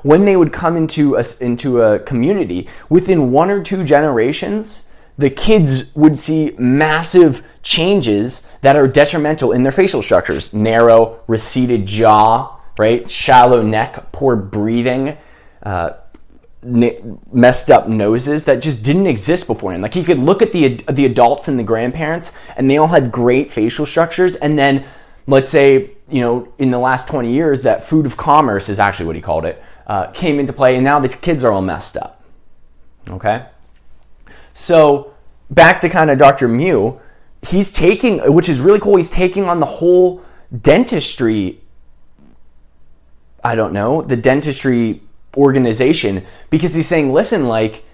When 0.01 0.24
they 0.24 0.38
would 0.38 0.53
come 0.53 0.77
into 0.77 1.15
a, 1.15 1.24
into 1.41 1.81
a 1.81 2.00
community, 2.00 2.69
within 2.88 3.31
one 3.31 3.50
or 3.50 3.62
two 3.62 3.84
generations, 3.84 4.88
the 5.20 5.30
kids 5.30 5.94
would 5.96 6.18
see 6.18 6.56
massive 6.58 7.46
changes 7.62 8.50
that 8.62 8.78
are 8.78 8.88
detrimental 8.88 9.52
in 9.52 9.64
their 9.64 9.72
facial 9.72 10.02
structures 10.02 10.54
narrow, 10.54 11.20
receded 11.28 11.86
jaw, 11.86 12.58
right? 12.78 13.12
Shallow 13.12 13.62
neck, 13.62 14.14
poor 14.14 14.38
breathing, 14.38 15.18
uh, 15.62 15.92
messed 16.62 17.70
up 17.70 17.90
noses 17.90 18.46
that 18.46 18.62
just 18.62 18.82
didn't 18.84 19.08
exist 19.08 19.44
before 19.44 19.56
beforehand. 19.56 19.84
Like 19.84 19.94
he 19.94 20.06
could 20.06 20.20
look 20.20 20.42
at 20.42 20.54
the 20.54 20.78
the 20.90 21.06
adults 21.06 21.50
and 21.50 21.60
the 21.60 21.64
grandparents, 21.64 22.38
and 22.56 22.72
they 22.72 22.78
all 22.78 22.88
had 22.88 23.12
great 23.12 23.52
facial 23.52 23.86
structures. 23.86 24.38
And 24.38 24.58
then, 24.58 24.86
let's 25.28 25.52
say, 25.52 25.92
you 26.10 26.22
know, 26.22 26.54
in 26.58 26.72
the 26.72 26.80
last 26.80 27.10
twenty 27.10 27.34
years, 27.34 27.64
that 27.64 27.84
food 27.84 28.06
of 28.06 28.16
commerce 28.16 28.70
is 28.70 28.80
actually 28.80 29.08
what 29.08 29.18
he 29.18 29.22
called 29.22 29.44
it 29.44 29.62
uh, 29.86 30.12
came 30.12 30.40
into 30.40 30.54
play, 30.54 30.76
and 30.76 30.84
now 30.86 30.98
the 31.00 31.10
kids 31.10 31.44
are 31.44 31.52
all 31.52 31.62
messed 31.62 31.98
up. 31.98 32.24
Okay. 33.10 33.46
So 34.60 35.13
back 35.50 35.80
to 35.80 35.89
kind 35.89 36.12
of 36.12 36.18
Dr. 36.18 36.50
Mew, 36.50 37.00
he's 37.48 37.72
taking, 37.72 38.20
which 38.34 38.50
is 38.50 38.60
really 38.60 38.80
cool, 38.80 38.98
he's 38.98 39.10
taking 39.10 39.46
on 39.46 39.62
the 39.62 39.66
whole 39.66 40.22
dentistry, 40.62 41.62
I 43.42 43.56
don't 43.56 43.72
know, 43.72 44.01
the 44.01 44.18
dentistry 44.18 45.01
organization 45.38 46.25
because 46.50 46.75
he's 46.75 46.88
saying, 46.88 47.13
listen, 47.13 47.48
like, 47.48 47.86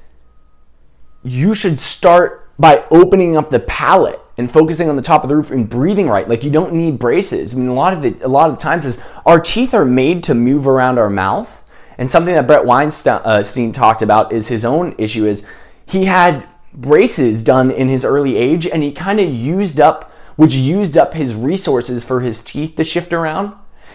you 1.24 1.54
should 1.54 1.80
start 1.80 2.50
by 2.58 2.84
opening 2.90 3.38
up 3.38 3.52
the 3.52 3.60
palate 3.60 4.20
and 4.38 4.50
focusing 4.50 4.90
on 4.90 4.96
the 4.96 5.04
top 5.04 5.22
of 5.22 5.30
the 5.30 5.36
roof 5.36 5.52
and 5.52 5.70
breathing 5.70 6.10
right. 6.10 6.28
Like 6.28 6.44
you 6.44 6.50
don't 6.50 6.74
need 6.74 6.98
braces. 6.98 7.54
I 7.54 7.58
mean, 7.58 7.68
a 7.68 7.74
lot 7.74 7.94
of 7.94 8.02
the 8.02 8.26
a 8.26 8.28
lot 8.28 8.50
of 8.50 8.56
the 8.56 8.62
times 8.62 8.86
is 8.86 9.04
our 9.26 9.40
teeth 9.40 9.74
are 9.74 9.86
made 9.86 10.24
to 10.26 10.34
move 10.34 10.68
around 10.68 10.98
our 10.98 11.10
mouth. 11.10 11.64
And 11.98 12.10
something 12.10 12.34
that 12.34 12.46
Bret 12.48 12.66
Weinstein 12.66 13.22
uh, 13.24 13.72
talked 13.72 14.02
about 14.02 14.34
is 14.34 14.50
his 14.50 14.66
own 14.66 14.94
issue 14.98 15.26
is 15.26 15.46
he 15.88 16.06
had 16.06 16.48
braces 16.76 17.44
done 17.44 17.72
in 17.72 17.90
his 17.90 18.06
early 18.06 18.36
age, 18.36 18.68
and 18.68 18.84
he 18.84 18.92
kind 18.92 19.20
of 19.20 19.30
used 19.30 19.80
up, 19.80 20.12
which 20.36 20.54
used 20.54 20.98
up 20.98 21.14
his 21.14 21.34
resources 21.34 22.04
for 22.04 22.22
his 22.22 22.44
teeth 22.44 22.76
to 22.76 22.84
shift 22.84 23.14
around. 23.14 23.54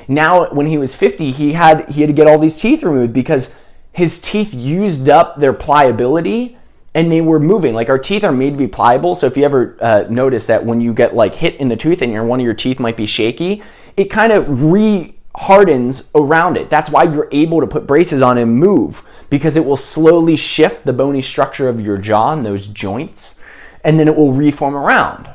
Now, 0.09 0.51
when 0.51 0.67
he 0.67 0.79
was 0.79 0.95
50, 0.97 1.33
he 1.33 1.53
had 1.53 1.89
he 1.91 2.01
had 2.01 2.09
to 2.09 2.13
get 2.13 2.27
all 2.27 2.39
these 2.39 2.61
teeth 2.61 2.83
removed 2.83 3.13
because 3.13 3.61
his 3.93 4.21
teeth 4.21 4.55
used 4.55 5.09
up 5.09 5.39
their 5.39 5.53
pliability 5.53 6.57
and 6.95 7.11
they 7.13 7.21
were 7.21 7.39
moving. 7.39 7.75
Like 7.75 7.89
our 7.89 7.99
teeth 7.99 8.25
are 8.25 8.33
made 8.33 8.51
to 8.51 8.57
be 8.57 8.67
pliable. 8.67 9.15
So 9.15 9.27
if 9.27 9.37
you 9.37 9.45
ever 9.45 9.77
uh, 9.81 10.05
notice 10.09 10.47
that 10.47 10.65
when 10.65 10.81
you 10.81 10.93
get 10.93 11.15
like 11.15 11.35
hit 11.35 11.57
in 11.57 11.69
the 11.69 11.77
tooth 11.77 12.03
and 12.03 12.13
your 12.13 12.25
one 12.25 12.41
of 12.41 12.45
your 12.45 12.55
teeth 12.55 12.81
might 12.81 12.97
be 12.97 13.07
shaky, 13.07 13.63
it 13.97 14.07
kind 14.07 14.33
of 14.33 14.65
re 14.65 15.15
hardens 15.37 16.11
around 16.15 16.57
it. 16.57 16.69
That's 16.71 16.91
why 16.91 17.05
you're 17.05 17.29
able 17.31 17.61
to 17.61 17.67
put 17.67 17.87
braces 17.87 18.21
on 18.21 18.37
and 18.39 18.57
move 18.57 19.07
because 19.31 19.57
it 19.57 19.65
will 19.65 19.77
slowly 19.77 20.37
shift 20.37 20.85
the 20.85 20.93
bony 20.93 21.23
structure 21.23 21.69
of 21.69 21.81
your 21.81 21.97
jaw 21.97 22.33
and 22.33 22.45
those 22.45 22.67
joints, 22.67 23.41
and 23.83 23.99
then 23.99 24.09
it 24.09 24.17
will 24.17 24.33
reform 24.33 24.77
around. 24.77 25.31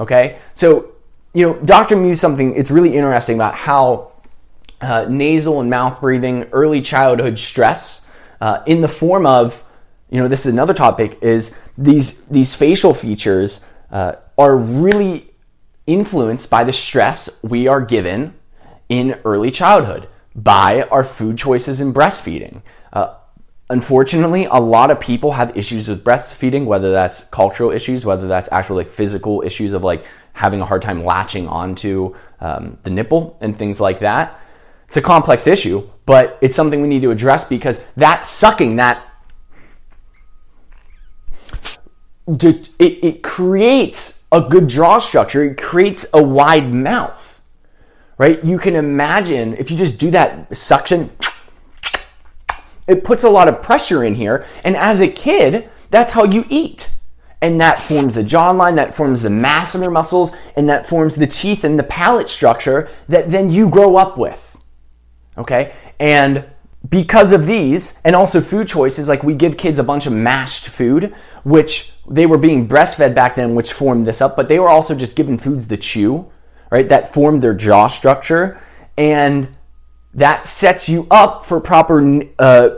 Okay? 0.00 0.38
So, 0.54 0.92
you 1.34 1.46
know, 1.46 1.58
Dr. 1.60 1.96
Mew 1.96 2.14
something, 2.14 2.56
it's 2.56 2.70
really 2.70 2.94
interesting 2.94 3.36
about 3.36 3.54
how 3.54 4.12
uh, 4.80 5.06
nasal 5.08 5.60
and 5.60 5.70
mouth 5.70 6.00
breathing, 6.00 6.44
early 6.52 6.82
childhood 6.82 7.38
stress, 7.38 8.10
uh, 8.40 8.62
in 8.66 8.80
the 8.80 8.88
form 8.88 9.24
of, 9.24 9.62
you 10.10 10.18
know, 10.18 10.26
this 10.26 10.44
is 10.44 10.52
another 10.52 10.74
topic, 10.74 11.18
is 11.22 11.56
these, 11.78 12.24
these 12.24 12.54
facial 12.54 12.92
features 12.92 13.64
uh, 13.90 14.14
are 14.36 14.56
really 14.56 15.30
influenced 15.86 16.50
by 16.50 16.64
the 16.64 16.72
stress 16.72 17.42
we 17.42 17.68
are 17.68 17.80
given 17.80 18.34
in 18.88 19.18
early 19.24 19.50
childhood 19.50 20.08
by 20.34 20.82
our 20.90 21.04
food 21.04 21.38
choices 21.38 21.80
and 21.80 21.94
breastfeeding. 21.94 22.62
Uh, 22.92 23.14
unfortunately, 23.70 24.44
a 24.44 24.60
lot 24.60 24.90
of 24.90 25.00
people 25.00 25.32
have 25.32 25.56
issues 25.56 25.88
with 25.88 26.04
breastfeeding, 26.04 26.66
whether 26.66 26.92
that's 26.92 27.24
cultural 27.24 27.70
issues, 27.70 28.04
whether 28.04 28.28
that's 28.28 28.48
actual 28.52 28.76
like 28.76 28.88
physical 28.88 29.42
issues 29.42 29.72
of 29.72 29.82
like 29.82 30.04
having 30.34 30.60
a 30.60 30.64
hard 30.64 30.82
time 30.82 31.04
latching 31.04 31.48
onto 31.48 32.14
um, 32.40 32.78
the 32.82 32.90
nipple 32.90 33.36
and 33.40 33.56
things 33.56 33.80
like 33.80 34.00
that. 34.00 34.38
It's 34.86 34.96
a 34.96 35.02
complex 35.02 35.46
issue, 35.46 35.88
but 36.04 36.38
it's 36.42 36.54
something 36.54 36.82
we 36.82 36.88
need 36.88 37.02
to 37.02 37.10
address 37.10 37.48
because 37.48 37.82
that 37.96 38.24
sucking, 38.24 38.76
that 38.76 39.02
it, 42.26 42.68
it 42.78 43.22
creates 43.22 44.26
a 44.30 44.40
good 44.40 44.68
jaw 44.68 44.98
structure. 44.98 45.42
It 45.42 45.56
creates 45.56 46.06
a 46.12 46.22
wide 46.22 46.72
mouth, 46.72 47.40
right? 48.18 48.42
You 48.44 48.58
can 48.58 48.76
imagine 48.76 49.54
if 49.54 49.70
you 49.70 49.76
just 49.76 49.98
do 49.98 50.10
that 50.10 50.54
suction 50.56 51.10
it 52.86 53.04
puts 53.04 53.24
a 53.24 53.30
lot 53.30 53.48
of 53.48 53.62
pressure 53.62 54.04
in 54.04 54.14
here. 54.14 54.46
And 54.64 54.76
as 54.76 55.00
a 55.00 55.08
kid, 55.08 55.68
that's 55.90 56.12
how 56.12 56.24
you 56.24 56.44
eat. 56.48 56.90
And 57.40 57.60
that 57.60 57.80
forms 57.80 58.14
the 58.14 58.22
jawline, 58.22 58.76
that 58.76 58.94
forms 58.94 59.22
the 59.22 59.28
masseter 59.28 59.92
muscles, 59.92 60.34
and 60.56 60.68
that 60.68 60.86
forms 60.86 61.16
the 61.16 61.26
teeth 61.26 61.64
and 61.64 61.78
the 61.78 61.82
palate 61.82 62.28
structure 62.28 62.88
that 63.08 63.30
then 63.30 63.50
you 63.50 63.68
grow 63.68 63.96
up 63.96 64.16
with. 64.16 64.56
Okay? 65.36 65.72
And 65.98 66.44
because 66.88 67.32
of 67.32 67.46
these, 67.46 68.00
and 68.04 68.14
also 68.14 68.40
food 68.40 68.68
choices, 68.68 69.08
like 69.08 69.22
we 69.22 69.34
give 69.34 69.56
kids 69.56 69.78
a 69.78 69.84
bunch 69.84 70.06
of 70.06 70.12
mashed 70.12 70.68
food, 70.68 71.14
which 71.44 71.94
they 72.08 72.26
were 72.26 72.38
being 72.38 72.68
breastfed 72.68 73.14
back 73.14 73.36
then, 73.36 73.54
which 73.54 73.72
formed 73.72 74.06
this 74.06 74.20
up, 74.20 74.36
but 74.36 74.48
they 74.48 74.58
were 74.58 74.68
also 74.68 74.94
just 74.94 75.16
given 75.16 75.38
foods 75.38 75.66
to 75.66 75.76
chew, 75.76 76.30
right? 76.70 76.88
That 76.88 77.12
formed 77.12 77.42
their 77.42 77.54
jaw 77.54 77.86
structure. 77.86 78.60
And 78.96 79.48
that 80.14 80.46
sets 80.46 80.88
you 80.88 81.06
up 81.10 81.46
for 81.46 81.60
proper 81.60 82.22
uh, 82.38 82.70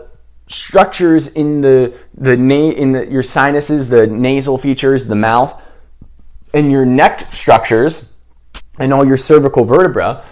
structures 0.47 1.29
in 1.29 1.61
the 1.61 1.99
the 2.17 2.37
na- 2.37 2.55
in 2.71 2.93
the, 2.93 3.07
your 3.07 3.23
sinuses, 3.23 3.89
the 3.89 4.07
nasal 4.07 4.59
features, 4.59 5.07
the 5.07 5.17
mouth, 5.17 5.61
and 6.53 6.71
your 6.71 6.85
neck 6.85 7.33
structures, 7.33 8.13
and 8.79 8.93
all 8.93 9.07
your 9.07 9.17
cervical 9.17 9.65
vertebra 9.65 10.25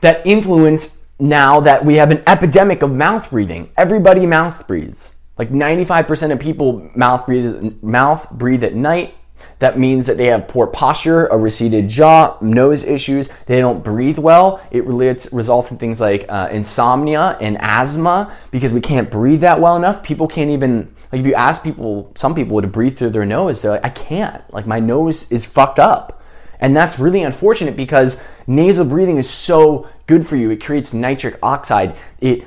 that 0.00 0.26
influence 0.26 1.04
now 1.18 1.60
that 1.60 1.84
we 1.84 1.96
have 1.96 2.10
an 2.10 2.22
epidemic 2.26 2.82
of 2.82 2.94
mouth 2.94 3.30
breathing. 3.30 3.70
Everybody 3.76 4.26
mouth 4.26 4.66
breathes. 4.66 5.18
Like 5.36 5.50
95% 5.50 6.32
of 6.32 6.40
people 6.40 6.90
mouth 6.94 7.26
breathe 7.26 7.82
mouth 7.82 8.30
breathe 8.30 8.64
at 8.64 8.74
night. 8.74 9.14
That 9.60 9.78
means 9.78 10.06
that 10.06 10.16
they 10.16 10.26
have 10.26 10.48
poor 10.48 10.66
posture, 10.66 11.26
a 11.26 11.36
receded 11.36 11.86
jaw, 11.86 12.38
nose 12.40 12.82
issues. 12.82 13.28
They 13.44 13.60
don't 13.60 13.84
breathe 13.84 14.16
well. 14.16 14.66
It 14.70 14.86
relates, 14.86 15.30
results 15.34 15.70
in 15.70 15.76
things 15.76 16.00
like 16.00 16.24
uh, 16.30 16.48
insomnia 16.50 17.36
and 17.42 17.58
asthma 17.60 18.34
because 18.50 18.72
we 18.72 18.80
can't 18.80 19.10
breathe 19.10 19.42
that 19.42 19.60
well 19.60 19.76
enough. 19.76 20.02
People 20.02 20.26
can't 20.28 20.50
even, 20.50 20.94
like, 21.12 21.20
if 21.20 21.26
you 21.26 21.34
ask 21.34 21.62
people, 21.62 22.10
some 22.16 22.34
people 22.34 22.58
to 22.62 22.66
breathe 22.66 22.96
through 22.96 23.10
their 23.10 23.26
nose, 23.26 23.60
they're 23.60 23.72
like, 23.72 23.84
I 23.84 23.90
can't. 23.90 24.42
Like, 24.50 24.66
my 24.66 24.80
nose 24.80 25.30
is 25.30 25.44
fucked 25.44 25.78
up. 25.78 26.22
And 26.58 26.74
that's 26.74 26.98
really 26.98 27.22
unfortunate 27.22 27.76
because 27.76 28.26
nasal 28.46 28.86
breathing 28.86 29.18
is 29.18 29.28
so 29.28 29.90
good 30.06 30.26
for 30.26 30.36
you. 30.36 30.50
It 30.50 30.64
creates 30.64 30.94
nitric 30.94 31.38
oxide. 31.42 31.96
It 32.18 32.46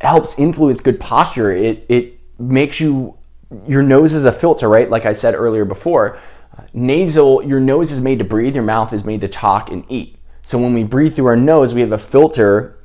helps 0.00 0.38
influence 0.38 0.80
good 0.80 1.00
posture. 1.00 1.50
It, 1.50 1.84
it 1.88 2.20
makes 2.38 2.78
you, 2.78 3.18
your 3.66 3.82
nose 3.82 4.14
is 4.14 4.24
a 4.24 4.32
filter, 4.32 4.68
right? 4.68 4.88
Like 4.88 5.04
I 5.04 5.14
said 5.14 5.34
earlier 5.34 5.64
before 5.64 6.16
nasal, 6.72 7.42
your 7.42 7.60
nose 7.60 7.92
is 7.92 8.00
made 8.00 8.18
to 8.18 8.24
breathe, 8.24 8.54
your 8.54 8.64
mouth 8.64 8.92
is 8.92 9.04
made 9.04 9.20
to 9.22 9.28
talk 9.28 9.70
and 9.70 9.84
eat. 9.88 10.18
So 10.42 10.58
when 10.58 10.74
we 10.74 10.84
breathe 10.84 11.14
through 11.14 11.26
our 11.26 11.36
nose, 11.36 11.72
we 11.72 11.80
have 11.80 11.92
a 11.92 11.98
filter. 11.98 12.76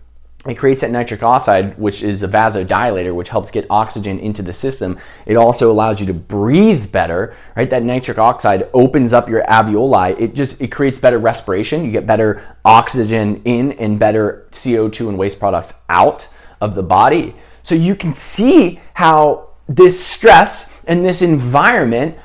It 0.47 0.55
creates 0.55 0.79
that 0.81 0.91
nitric 0.91 1.21
oxide, 1.21 1.77
which 1.77 2.01
is 2.01 2.23
a 2.23 2.27
vasodilator, 2.27 3.13
which 3.13 3.27
helps 3.27 3.51
get 3.51 3.65
oxygen 3.69 4.17
into 4.19 4.41
the 4.41 4.53
system. 4.53 4.97
It 5.25 5.35
also 5.35 5.69
allows 5.69 5.99
you 5.99 6.05
to 6.07 6.13
breathe 6.13 6.91
better, 6.93 7.35
right? 7.57 7.69
That 7.69 7.83
nitric 7.83 8.17
oxide 8.17 8.69
opens 8.73 9.11
up 9.11 9.27
your 9.27 9.43
alveoli. 9.43 10.17
It 10.19 10.35
just 10.35 10.61
it 10.61 10.71
creates 10.71 10.97
better 10.97 11.19
respiration. 11.19 11.83
You 11.83 11.91
get 11.91 12.07
better 12.07 12.57
oxygen 12.63 13.41
in 13.43 13.73
and 13.73 13.99
better 13.99 14.47
CO2 14.51 15.09
and 15.09 15.17
waste 15.17 15.39
products 15.39 15.73
out 15.89 16.29
of 16.61 16.75
the 16.75 16.83
body. 16.83 17.35
So 17.61 17.75
you 17.75 17.93
can 17.93 18.15
see 18.15 18.79
how 18.93 19.49
this 19.67 20.03
stress 20.03 20.79
and 20.87 21.05
this 21.05 21.21
environment 21.21 22.17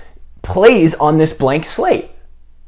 plays 0.44 0.94
on 0.94 1.18
this 1.18 1.32
blank 1.32 1.64
slate 1.64 2.10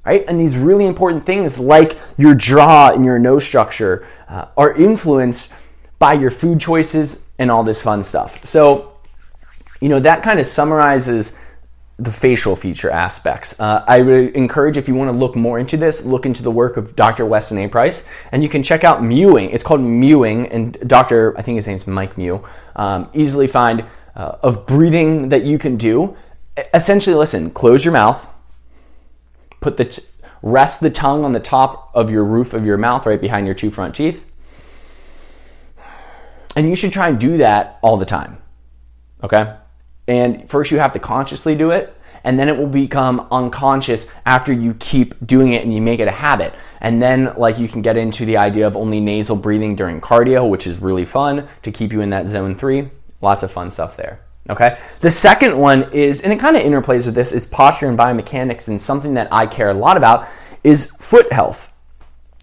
right? 0.06 0.24
And 0.28 0.40
these 0.40 0.56
really 0.56 0.86
important 0.86 1.24
things 1.24 1.58
like 1.58 1.98
your 2.16 2.34
jaw 2.34 2.92
and 2.92 3.04
your 3.04 3.18
nose 3.18 3.44
structure 3.44 4.06
uh, 4.28 4.46
are 4.56 4.72
influenced 4.72 5.52
by 5.98 6.12
your 6.12 6.30
food 6.30 6.60
choices 6.60 7.28
and 7.38 7.50
all 7.50 7.64
this 7.64 7.82
fun 7.82 8.02
stuff. 8.02 8.42
So, 8.44 8.92
you 9.80 9.88
know, 9.88 9.98
that 10.00 10.22
kind 10.22 10.38
of 10.38 10.46
summarizes 10.46 11.38
the 11.98 12.10
facial 12.10 12.54
feature 12.54 12.90
aspects. 12.90 13.58
Uh, 13.58 13.82
I 13.86 14.02
would 14.02 14.36
encourage 14.36 14.76
if 14.76 14.86
you 14.86 14.94
want 14.94 15.10
to 15.10 15.16
look 15.16 15.34
more 15.34 15.58
into 15.58 15.76
this, 15.76 16.04
look 16.04 16.26
into 16.26 16.42
the 16.42 16.50
work 16.50 16.76
of 16.76 16.94
Dr. 16.94 17.24
Weston 17.24 17.58
A. 17.58 17.68
Price, 17.68 18.06
and 18.32 18.42
you 18.42 18.48
can 18.48 18.62
check 18.62 18.84
out 18.84 19.02
mewing. 19.02 19.50
It's 19.50 19.64
called 19.64 19.80
mewing, 19.80 20.46
and 20.48 20.78
Dr. 20.86 21.36
I 21.38 21.42
think 21.42 21.56
his 21.56 21.66
name's 21.66 21.86
Mike 21.86 22.16
Mew. 22.18 22.44
Um, 22.76 23.08
easily 23.14 23.46
find 23.46 23.84
uh, 24.14 24.36
of 24.42 24.66
breathing 24.66 25.30
that 25.30 25.44
you 25.44 25.58
can 25.58 25.76
do. 25.76 26.16
Essentially, 26.72 27.14
listen, 27.14 27.50
close 27.50 27.84
your 27.84 27.92
mouth, 27.92 28.26
put 29.60 29.76
the 29.76 29.86
t- 29.86 30.02
rest 30.42 30.80
the 30.80 30.90
tongue 30.90 31.24
on 31.24 31.32
the 31.32 31.40
top 31.40 31.90
of 31.94 32.10
your 32.10 32.24
roof 32.24 32.54
of 32.54 32.64
your 32.64 32.78
mouth 32.78 33.04
right 33.04 33.20
behind 33.20 33.46
your 33.46 33.54
two 33.54 33.70
front 33.70 33.94
teeth. 33.94 34.24
And 36.54 36.68
you 36.68 36.76
should 36.76 36.92
try 36.92 37.08
and 37.08 37.18
do 37.18 37.36
that 37.36 37.78
all 37.82 37.96
the 37.96 38.06
time. 38.06 38.38
Okay? 39.22 39.56
And 40.08 40.48
first 40.48 40.70
you 40.70 40.78
have 40.78 40.92
to 40.94 40.98
consciously 40.98 41.54
do 41.54 41.70
it, 41.70 41.94
and 42.24 42.38
then 42.38 42.48
it 42.48 42.56
will 42.56 42.66
become 42.66 43.26
unconscious 43.30 44.10
after 44.24 44.52
you 44.52 44.74
keep 44.74 45.14
doing 45.26 45.52
it 45.52 45.64
and 45.64 45.74
you 45.74 45.82
make 45.82 46.00
it 46.00 46.08
a 46.08 46.12
habit. 46.12 46.54
And 46.80 47.02
then 47.02 47.34
like 47.36 47.58
you 47.58 47.68
can 47.68 47.82
get 47.82 47.96
into 47.96 48.24
the 48.24 48.36
idea 48.36 48.66
of 48.66 48.76
only 48.76 49.00
nasal 49.00 49.36
breathing 49.36 49.76
during 49.76 50.00
cardio, 50.00 50.48
which 50.48 50.66
is 50.66 50.80
really 50.80 51.04
fun 51.04 51.48
to 51.62 51.70
keep 51.70 51.92
you 51.92 52.00
in 52.00 52.10
that 52.10 52.28
zone 52.28 52.54
3. 52.54 52.90
Lots 53.20 53.42
of 53.42 53.50
fun 53.50 53.70
stuff 53.70 53.96
there. 53.96 54.25
Okay. 54.48 54.78
The 55.00 55.10
second 55.10 55.58
one 55.58 55.92
is, 55.92 56.20
and 56.20 56.32
it 56.32 56.38
kind 56.38 56.56
of 56.56 56.62
interplays 56.62 57.06
with 57.06 57.14
this, 57.14 57.32
is 57.32 57.44
posture 57.44 57.88
and 57.88 57.98
biomechanics, 57.98 58.68
and 58.68 58.80
something 58.80 59.14
that 59.14 59.28
I 59.32 59.46
care 59.46 59.70
a 59.70 59.74
lot 59.74 59.96
about 59.96 60.28
is 60.62 60.86
foot 60.86 61.32
health. 61.32 61.72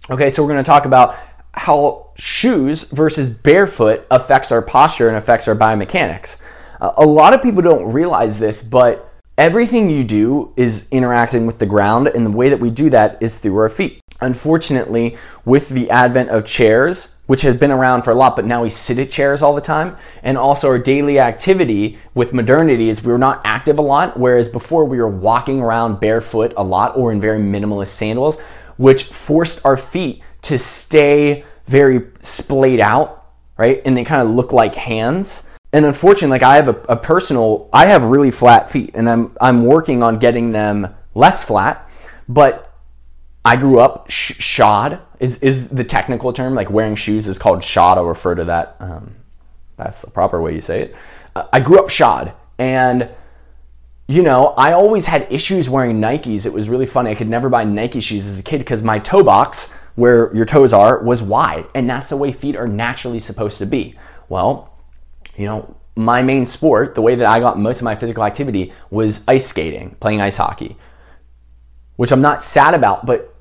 Okay, 0.10 0.29
so 0.29 0.43
we're 0.43 0.50
going 0.50 0.63
to 0.63 0.67
talk 0.67 0.86
about 0.86 1.17
how 1.53 2.12
shoes 2.17 2.91
versus 2.91 3.29
barefoot 3.29 4.05
affects 4.12 4.51
our 4.51 4.62
posture 4.62 5.07
and 5.07 5.15
affects 5.15 5.48
our 5.48 5.55
biomechanics. 5.55 6.41
Uh, 6.81 6.91
a 6.98 7.05
lot 7.05 7.33
of 7.33 7.41
people 7.41 7.62
don't 7.62 7.86
realize 7.86 8.39
this, 8.39 8.62
but 8.62 9.10
everything 9.38 9.89
you 9.89 10.03
do 10.03 10.53
is 10.57 10.89
interacting 10.91 11.45
with 11.45 11.60
the 11.60 11.65
ground, 11.65 12.07
and 12.07 12.25
the 12.25 12.31
way 12.31 12.50
that 12.50 12.60
we 12.60 12.69
do 12.69 12.89
that 12.89 13.17
is 13.22 13.39
through 13.39 13.55
our 13.57 13.69
feet. 13.69 14.01
Unfortunately, 14.24 15.18
with 15.44 15.70
the 15.70 15.89
advent 15.89 16.30
of 16.30 16.46
chairs, 16.46 17.18
which 17.25 17.42
has 17.42 17.58
been 17.58 17.72
around 17.72 18.03
for 18.03 18.12
a 18.12 18.15
lot, 18.15 18.36
but 18.36 18.46
now 18.46 18.63
we 18.63 18.70
sit 18.70 18.98
at 18.98 19.12
chairs 19.12 19.44
all 19.44 19.53
the 19.53 19.62
time, 19.62 19.98
and 20.24 20.38
also 20.38 20.70
our 20.70 20.80
daily 20.80 21.20
activity 21.20 21.98
with 22.13 22.34
modernity 22.34 22.89
is 22.89 23.03
we 23.03 23.12
were 23.12 23.18
not 23.18 23.42
active 23.44 23.77
a 23.77 23.82
lot, 23.82 24.18
whereas 24.18 24.50
before 24.50 24.86
we 24.86 24.98
were 24.98 25.10
walking 25.10 25.62
around 25.62 26.00
barefoot 26.00 26.53
a 26.56 26.63
lot 26.63 26.96
or 26.96 27.12
in 27.12 27.20
very 27.20 27.39
minimalist 27.39 27.88
sandals, 27.88 28.39
which 28.77 29.03
forced 29.03 29.65
our 29.65 29.77
feet 29.77 30.22
to 30.42 30.58
stay 30.58 31.44
very 31.65 32.08
splayed 32.22 32.80
out, 32.80 33.25
right? 33.58 33.82
And 33.86 33.96
they 33.96 34.03
kind 34.03 34.22
of 34.22 34.30
look 34.34 34.51
like 34.51 34.75
hands. 34.75 35.50
And 35.72 35.86
unfortunately, 35.86 36.30
like 36.30 36.44
I 36.44 36.56
have 36.56 36.70
a, 36.70 36.82
a 36.89 36.96
personal, 36.96 37.70
I 37.74 37.88
have 37.88 38.03
really 38.03 38.32
flat 38.32 38.70
feet, 38.70 38.92
and 38.94 39.10
I'm 39.10 39.36
I'm 39.42 39.65
working 39.65 40.03
on 40.03 40.20
getting 40.20 40.51
them 40.51 40.94
less 41.16 41.44
flat, 41.44 41.90
but 42.27 42.73
I 43.46 43.58
grew 43.58 43.79
up 43.79 44.10
sh- 44.10 44.42
shod 44.42 45.01
is 45.20 45.40
is 45.40 45.70
the 45.70 45.84
technical 45.84 46.32
term. 46.32 46.56
Like 46.56 46.70
wearing 46.70 46.96
shoes 46.96 47.27
is 47.27 47.38
called 47.38 47.64
shod. 47.64 47.98
I'll 47.98 48.06
refer 48.06 48.36
to 48.36 48.46
that. 48.46 48.77
Um, 48.79 49.16
that's 49.75 50.01
the 50.01 50.12
proper 50.12 50.42
way 50.42 50.56
you 50.56 50.62
say 50.62 50.84
it. 50.84 50.96
Uh, 51.36 51.48
I 51.51 51.60
grew 51.60 51.79
up 51.79 51.90
shod, 51.90 52.34
and 52.58 53.10
you 54.08 54.24
know 54.24 54.48
I 54.58 54.72
always 54.72 55.08
had 55.08 55.27
issues 55.29 55.70
wearing 55.70 56.00
Nikes. 56.00 56.46
It 56.46 56.53
was 56.53 56.70
really 56.70 56.86
funny. 56.86 57.12
I 57.12 57.16
could 57.16 57.27
never 57.27 57.50
buy 57.50 57.64
Nike 57.66 58.00
shoes 58.00 58.25
as 58.27 58.40
a 58.40 58.44
kid 58.44 58.60
because 58.60 58.82
my 58.82 59.00
toe 59.00 59.24
box, 59.24 59.74
where 59.96 60.34
your 60.34 60.46
toes 60.46 60.72
are, 60.72 61.03
was 61.03 61.22
wide, 61.22 61.66
and 61.75 61.90
that's 61.90 62.10
the 62.10 62.18
way 62.18 62.32
feet 62.32 62.56
are 62.56 62.68
naturally 62.68 63.20
supposed 63.20 63.58
to 63.58 63.66
be. 63.66 63.96
Well, 64.29 64.74
you 65.36 65.46
know. 65.46 65.77
My 65.96 66.24
main 66.24 66.48
sport, 66.48 66.96
the 66.96 67.03
way 67.03 67.14
that 67.14 67.27
I 67.27 67.40
got 67.40 67.60
most 67.60 67.77
of 67.77 67.84
my 67.84 67.94
physical 67.94 68.24
activity, 68.24 68.74
was 68.90 69.24
ice 69.27 69.46
skating, 69.46 69.96
playing 70.00 70.22
ice 70.22 70.38
hockey, 70.38 70.75
which 71.98 72.12
I'm 72.12 72.20
not 72.20 72.44
sad 72.44 72.74
about, 72.74 73.06
but 73.06 73.32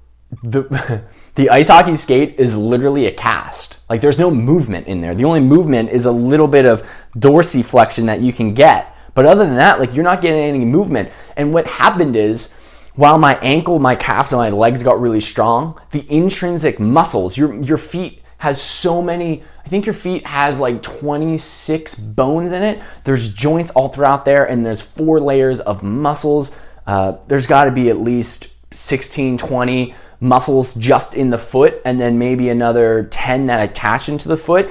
the 0.42 1.02
the 1.34 1.50
ice 1.50 1.68
hockey 1.68 1.94
skate 1.94 2.38
is 2.38 2.56
literally 2.56 3.06
a 3.06 3.12
cast. 3.12 3.78
Like 3.88 4.00
there's 4.00 4.18
no 4.18 4.30
movement 4.30 4.86
in 4.86 5.00
there. 5.00 5.14
The 5.14 5.24
only 5.24 5.40
movement 5.40 5.90
is 5.90 6.04
a 6.04 6.12
little 6.12 6.48
bit 6.48 6.66
of 6.66 6.88
dorsiflexion 7.16 8.06
that 8.06 8.20
you 8.20 8.32
can 8.32 8.54
get. 8.54 8.94
But 9.14 9.26
other 9.26 9.44
than 9.44 9.56
that, 9.56 9.78
like 9.78 9.94
you're 9.94 10.04
not 10.04 10.22
getting 10.22 10.40
any 10.40 10.64
movement. 10.64 11.10
And 11.36 11.52
what 11.52 11.66
happened 11.66 12.16
is 12.16 12.58
while 12.94 13.18
my 13.18 13.36
ankle, 13.36 13.78
my 13.78 13.94
calves, 13.94 14.32
and 14.32 14.40
my 14.40 14.50
legs 14.50 14.82
got 14.82 15.00
really 15.00 15.20
strong, 15.20 15.78
the 15.90 16.06
intrinsic 16.10 16.80
muscles, 16.80 17.36
your 17.36 17.54
your 17.62 17.78
feet 17.78 18.22
has 18.38 18.60
so 18.60 19.02
many 19.02 19.42
I 19.64 19.68
think 19.68 19.86
your 19.86 19.94
feet 19.94 20.26
has 20.26 20.58
like 20.58 20.82
26 20.82 21.94
bones 21.94 22.52
in 22.52 22.62
it. 22.62 22.82
There's 23.04 23.32
joints 23.32 23.70
all 23.72 23.88
throughout 23.88 24.24
there, 24.24 24.44
and 24.44 24.66
there's 24.66 24.82
four 24.82 25.20
layers 25.20 25.60
of 25.60 25.82
muscles. 25.82 26.56
Uh, 26.86 27.18
there's 27.28 27.46
got 27.46 27.64
to 27.64 27.70
be 27.70 27.88
at 27.88 28.00
least 28.00 28.48
16, 28.74 29.38
20 29.38 29.94
muscles 30.22 30.74
just 30.74 31.14
in 31.14 31.30
the 31.30 31.38
foot, 31.38 31.82
and 31.84 32.00
then 32.00 32.18
maybe 32.18 32.48
another 32.48 33.08
10 33.10 33.46
that 33.46 33.68
attach 33.68 34.08
into 34.08 34.28
the 34.28 34.36
foot. 34.36 34.70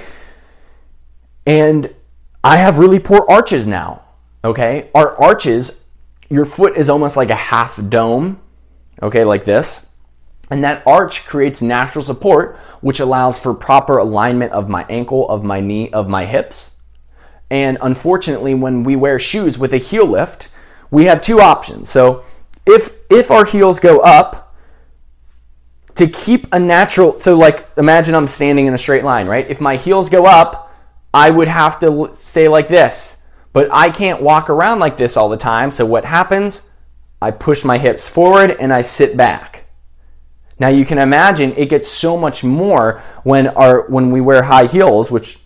And 1.46 1.94
I 2.44 2.58
have 2.58 2.80
really 2.80 3.00
poor 3.00 3.26
arches 3.30 3.68
now. 3.68 4.04
Okay. 4.44 4.90
Our 4.96 5.20
arches, 5.22 5.86
your 6.30 6.46
foot 6.46 6.78
is 6.78 6.90
almost 6.90 7.18
like 7.18 7.30
a 7.30 7.36
half 7.36 7.80
dome. 7.90 8.42
Okay. 9.02 9.24
Like 9.24 9.46
this. 9.46 9.90
And 10.50 10.64
that 10.64 10.86
arch 10.86 11.26
creates 11.26 11.62
natural 11.62 12.04
support, 12.04 12.58
which 12.82 13.00
allows 13.00 13.40
for 13.40 13.54
proper 13.54 13.98
alignment 13.98 14.52
of 14.52 14.68
my 14.68 14.86
ankle, 14.90 15.30
of 15.30 15.44
my 15.44 15.62
knee, 15.62 15.90
of 15.92 16.10
my 16.10 16.26
hips. 16.26 16.82
And 17.50 17.78
unfortunately, 17.82 18.54
when 18.54 18.84
we 18.84 18.96
wear 18.96 19.20
shoes 19.20 19.58
with 19.58 19.74
a 19.74 19.78
heel 19.78 20.06
lift, 20.06 20.50
we 20.90 21.06
have 21.06 21.22
two 21.22 21.40
options. 21.40 21.90
So 21.90 22.24
if 22.66 22.94
if 23.10 23.32
our 23.32 23.46
heels 23.46 23.80
go 23.80 24.00
up, 24.00 24.51
to 25.96 26.08
keep 26.08 26.48
a 26.54 26.60
natural 26.60 27.18
so 27.18 27.36
like 27.36 27.68
imagine 27.78 28.16
i'm 28.16 28.28
standing 28.28 28.66
in 28.66 28.74
a 28.74 28.78
straight 28.78 29.04
line 29.04 29.28
right? 29.28 29.50
If 29.50 29.62
my 29.62 29.76
heels 29.76 30.10
go 30.10 30.26
up 30.26 30.72
i 31.14 31.30
would 31.30 31.48
have 31.48 31.80
to 31.82 32.10
stay 32.14 32.48
like 32.48 32.68
this. 32.68 33.26
But 33.54 33.70
i 33.72 33.90
can't 33.90 34.22
walk 34.22 34.50
around 34.50 34.80
like 34.80 34.98
this 34.98 35.18
all 35.18 35.30
the 35.30 35.38
time 35.38 35.72
so 35.72 35.86
what 35.86 36.06
happens? 36.06 36.70
I 37.22 37.32
push 37.32 37.64
my 37.64 37.78
hips 37.78 38.08
forward 38.08 38.52
and 38.52 38.74
i 38.74 38.82
sit 38.82 39.16
back. 39.16 39.66
Now 40.60 40.70
you 40.70 40.86
can 40.86 40.98
imagine 40.98 41.54
it 41.54 41.70
gets 41.70 41.90
so 41.90 42.18
much 42.18 42.44
more 42.44 43.02
when 43.24 43.48
our 43.48 43.88
when 43.90 44.12
we 44.12 44.22
wear 44.22 44.44
high 44.44 44.68
heels 44.68 45.12
which 45.12 45.40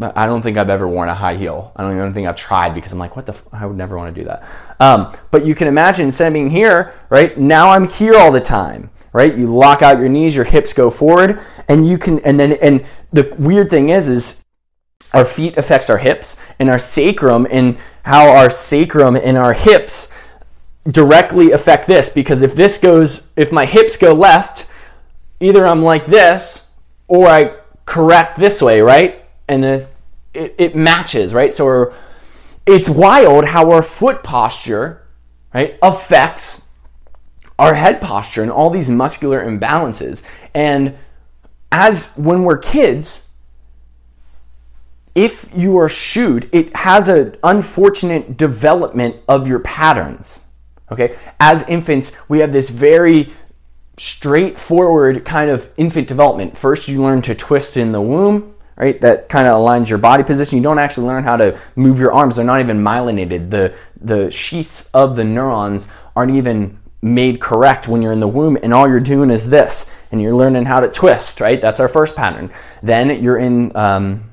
I 0.00 0.26
don't 0.26 0.42
think 0.42 0.56
I've 0.56 0.70
ever 0.70 0.88
worn 0.88 1.08
a 1.08 1.14
high 1.14 1.36
heel. 1.36 1.72
I 1.76 1.82
don't 1.82 1.96
even 1.96 2.12
think 2.12 2.26
I've 2.26 2.36
tried 2.36 2.74
because 2.74 2.92
I'm 2.92 2.98
like, 2.98 3.14
what 3.14 3.26
the? 3.26 3.32
F- 3.32 3.46
I 3.52 3.64
would 3.64 3.76
never 3.76 3.96
want 3.96 4.12
to 4.12 4.20
do 4.20 4.26
that. 4.26 4.42
Um, 4.80 5.12
but 5.30 5.46
you 5.46 5.54
can 5.54 5.68
imagine 5.68 6.06
instead 6.06 6.26
of 6.26 6.32
being 6.32 6.50
here, 6.50 6.94
right 7.10 7.38
now 7.38 7.70
I'm 7.70 7.86
here 7.86 8.16
all 8.16 8.32
the 8.32 8.40
time, 8.40 8.90
right? 9.12 9.36
You 9.36 9.46
lock 9.46 9.82
out 9.82 9.98
your 9.98 10.08
knees, 10.08 10.34
your 10.34 10.46
hips 10.46 10.72
go 10.72 10.90
forward, 10.90 11.40
and 11.68 11.86
you 11.86 11.96
can, 11.96 12.18
and 12.20 12.40
then, 12.40 12.52
and 12.60 12.84
the 13.12 13.32
weird 13.38 13.70
thing 13.70 13.88
is, 13.88 14.08
is 14.08 14.44
our 15.12 15.24
feet 15.24 15.56
affects 15.56 15.88
our 15.88 15.98
hips 15.98 16.42
and 16.58 16.68
our 16.68 16.78
sacrum, 16.80 17.46
and 17.48 17.78
how 18.02 18.28
our 18.28 18.50
sacrum 18.50 19.14
and 19.14 19.38
our 19.38 19.52
hips 19.52 20.12
directly 20.88 21.52
affect 21.52 21.86
this. 21.86 22.10
Because 22.10 22.42
if 22.42 22.56
this 22.56 22.78
goes, 22.78 23.32
if 23.36 23.52
my 23.52 23.64
hips 23.64 23.96
go 23.96 24.12
left, 24.12 24.68
either 25.38 25.64
I'm 25.64 25.82
like 25.82 26.06
this 26.06 26.74
or 27.06 27.28
I 27.28 27.56
correct 27.86 28.38
this 28.38 28.60
way, 28.60 28.80
right? 28.80 29.23
And 29.48 29.64
if 29.64 29.92
it, 30.32 30.54
it 30.58 30.76
matches, 30.76 31.34
right? 31.34 31.52
So 31.52 31.94
it's 32.66 32.88
wild 32.88 33.46
how 33.46 33.70
our 33.70 33.82
foot 33.82 34.22
posture, 34.22 35.06
right, 35.52 35.78
affects 35.82 36.70
our 37.58 37.74
head 37.74 38.00
posture 38.00 38.42
and 38.42 38.50
all 38.50 38.70
these 38.70 38.90
muscular 38.90 39.44
imbalances. 39.44 40.24
And 40.54 40.96
as 41.70 42.14
when 42.16 42.42
we're 42.42 42.58
kids, 42.58 43.30
if 45.14 45.48
you 45.54 45.76
are 45.76 45.88
shooed, 45.88 46.48
it 46.52 46.74
has 46.76 47.08
an 47.08 47.36
unfortunate 47.44 48.36
development 48.36 49.16
of 49.28 49.46
your 49.46 49.60
patterns. 49.60 50.46
Okay? 50.90 51.16
As 51.38 51.68
infants, 51.68 52.16
we 52.28 52.40
have 52.40 52.52
this 52.52 52.70
very 52.70 53.32
straightforward 53.96 55.24
kind 55.24 55.50
of 55.50 55.72
infant 55.76 56.08
development. 56.08 56.58
First, 56.58 56.88
you 56.88 57.02
learn 57.02 57.22
to 57.22 57.34
twist 57.34 57.76
in 57.76 57.92
the 57.92 58.02
womb, 58.02 58.53
right? 58.76 59.00
That 59.00 59.28
kind 59.28 59.46
of 59.46 59.56
aligns 59.56 59.88
your 59.88 59.98
body 59.98 60.22
position. 60.22 60.58
You 60.58 60.62
don't 60.62 60.78
actually 60.78 61.06
learn 61.06 61.24
how 61.24 61.36
to 61.36 61.58
move 61.76 61.98
your 61.98 62.12
arms. 62.12 62.36
They're 62.36 62.44
not 62.44 62.60
even 62.60 62.78
myelinated. 62.78 63.50
The 63.50 63.76
the 64.00 64.30
sheaths 64.30 64.90
of 64.92 65.16
the 65.16 65.24
neurons 65.24 65.88
aren't 66.14 66.34
even 66.34 66.78
made 67.04 67.38
correct 67.38 67.86
when 67.86 68.00
you're 68.00 68.12
in 68.12 68.20
the 68.20 68.28
womb 68.28 68.56
and 68.62 68.72
all 68.72 68.88
you're 68.88 68.98
doing 68.98 69.30
is 69.30 69.50
this 69.50 69.92
and 70.10 70.22
you're 70.22 70.34
learning 70.34 70.64
how 70.64 70.80
to 70.80 70.88
twist 70.88 71.38
right 71.38 71.60
that's 71.60 71.78
our 71.78 71.86
first 71.86 72.16
pattern 72.16 72.50
then 72.82 73.22
you're 73.22 73.36
in 73.36 73.76
um, 73.76 74.32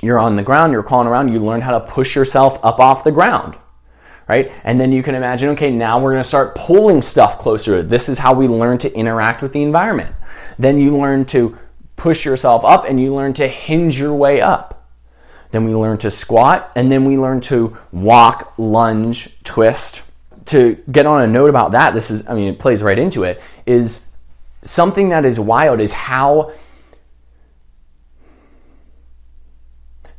you're 0.00 0.18
on 0.18 0.36
the 0.36 0.42
ground 0.42 0.72
you're 0.72 0.82
crawling 0.84 1.08
around 1.08 1.32
you 1.32 1.40
learn 1.40 1.60
how 1.60 1.76
to 1.76 1.80
push 1.80 2.14
yourself 2.14 2.56
up 2.62 2.78
off 2.78 3.02
the 3.02 3.10
ground 3.10 3.56
right 4.28 4.52
and 4.62 4.80
then 4.80 4.92
you 4.92 5.02
can 5.02 5.16
imagine 5.16 5.48
okay 5.48 5.72
now 5.72 6.00
we're 6.00 6.12
going 6.12 6.22
to 6.22 6.28
start 6.28 6.54
pulling 6.54 7.02
stuff 7.02 7.36
closer 7.40 7.82
this 7.82 8.08
is 8.08 8.18
how 8.18 8.32
we 8.32 8.46
learn 8.46 8.78
to 8.78 8.94
interact 8.94 9.42
with 9.42 9.52
the 9.52 9.62
environment 9.62 10.14
then 10.56 10.78
you 10.78 10.96
learn 10.96 11.24
to 11.24 11.58
push 11.96 12.24
yourself 12.24 12.64
up 12.64 12.84
and 12.88 13.00
you 13.00 13.14
learn 13.14 13.32
to 13.34 13.48
hinge 13.48 13.98
your 13.98 14.14
way 14.14 14.40
up. 14.40 14.88
Then 15.50 15.64
we 15.64 15.74
learn 15.74 15.98
to 15.98 16.10
squat 16.10 16.72
and 16.74 16.90
then 16.90 17.04
we 17.04 17.16
learn 17.16 17.40
to 17.42 17.76
walk 17.92 18.54
lunge 18.58 19.42
twist. 19.44 20.02
To 20.46 20.74
get 20.92 21.06
on 21.06 21.22
a 21.22 21.26
note 21.26 21.48
about 21.48 21.72
that, 21.72 21.94
this 21.94 22.10
is, 22.10 22.28
I 22.28 22.34
mean, 22.34 22.52
it 22.52 22.58
plays 22.58 22.82
right 22.82 22.98
into 22.98 23.22
it, 23.22 23.40
is 23.64 24.12
something 24.62 25.08
that 25.08 25.24
is 25.24 25.40
wild 25.40 25.80
is 25.80 25.92
how 25.92 26.52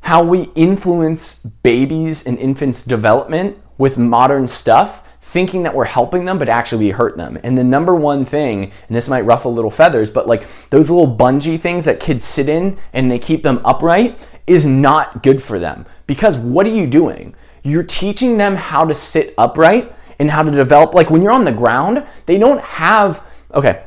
how 0.02 0.24
we 0.24 0.52
influence 0.54 1.44
babies 1.44 2.26
and 2.28 2.38
infants' 2.38 2.84
development 2.84 3.58
with 3.78 3.98
modern 3.98 4.48
stuff, 4.48 5.05
thinking 5.36 5.64
that 5.64 5.76
we're 5.76 5.84
helping 5.84 6.24
them, 6.24 6.40
but 6.40 6.48
actually 6.48 6.86
we 6.86 6.92
hurt 6.92 7.18
them. 7.18 7.38
And 7.44 7.58
the 7.58 7.64
number 7.66 7.94
one 7.94 8.24
thing, 8.24 8.72
and 8.88 8.96
this 8.96 9.10
might 9.10 9.26
ruffle 9.26 9.54
little 9.54 9.70
feathers, 9.70 10.10
but 10.10 10.30
like 10.30 10.48
those 10.70 10.90
little 10.90 11.14
bungee 11.14 11.60
things 11.60 11.84
that 11.84 12.00
kids 12.00 12.24
sit 12.24 12.48
in 12.48 12.78
and 12.94 13.12
they 13.12 13.20
keep 13.20 13.44
them 13.44 13.60
upright 13.66 14.18
is 14.48 14.66
not 14.66 15.24
good 15.24 15.44
for 15.44 15.60
them. 15.60 15.86
Because 16.08 16.38
what 16.38 16.66
are 16.66 16.70
you 16.70 16.88
doing? 16.88 17.36
You're 17.64 17.84
teaching 17.84 18.38
them 18.38 18.56
how 18.56 18.86
to 18.86 18.94
sit 18.94 19.34
upright 19.38 19.94
and 20.20 20.32
how 20.32 20.42
to 20.42 20.52
develop. 20.52 20.94
Like 20.94 21.10
when 21.10 21.22
you're 21.22 21.34
on 21.34 21.44
the 21.44 21.52
ground, 21.52 22.08
they 22.28 22.38
don't 22.38 22.62
have, 22.62 23.22
okay, 23.54 23.84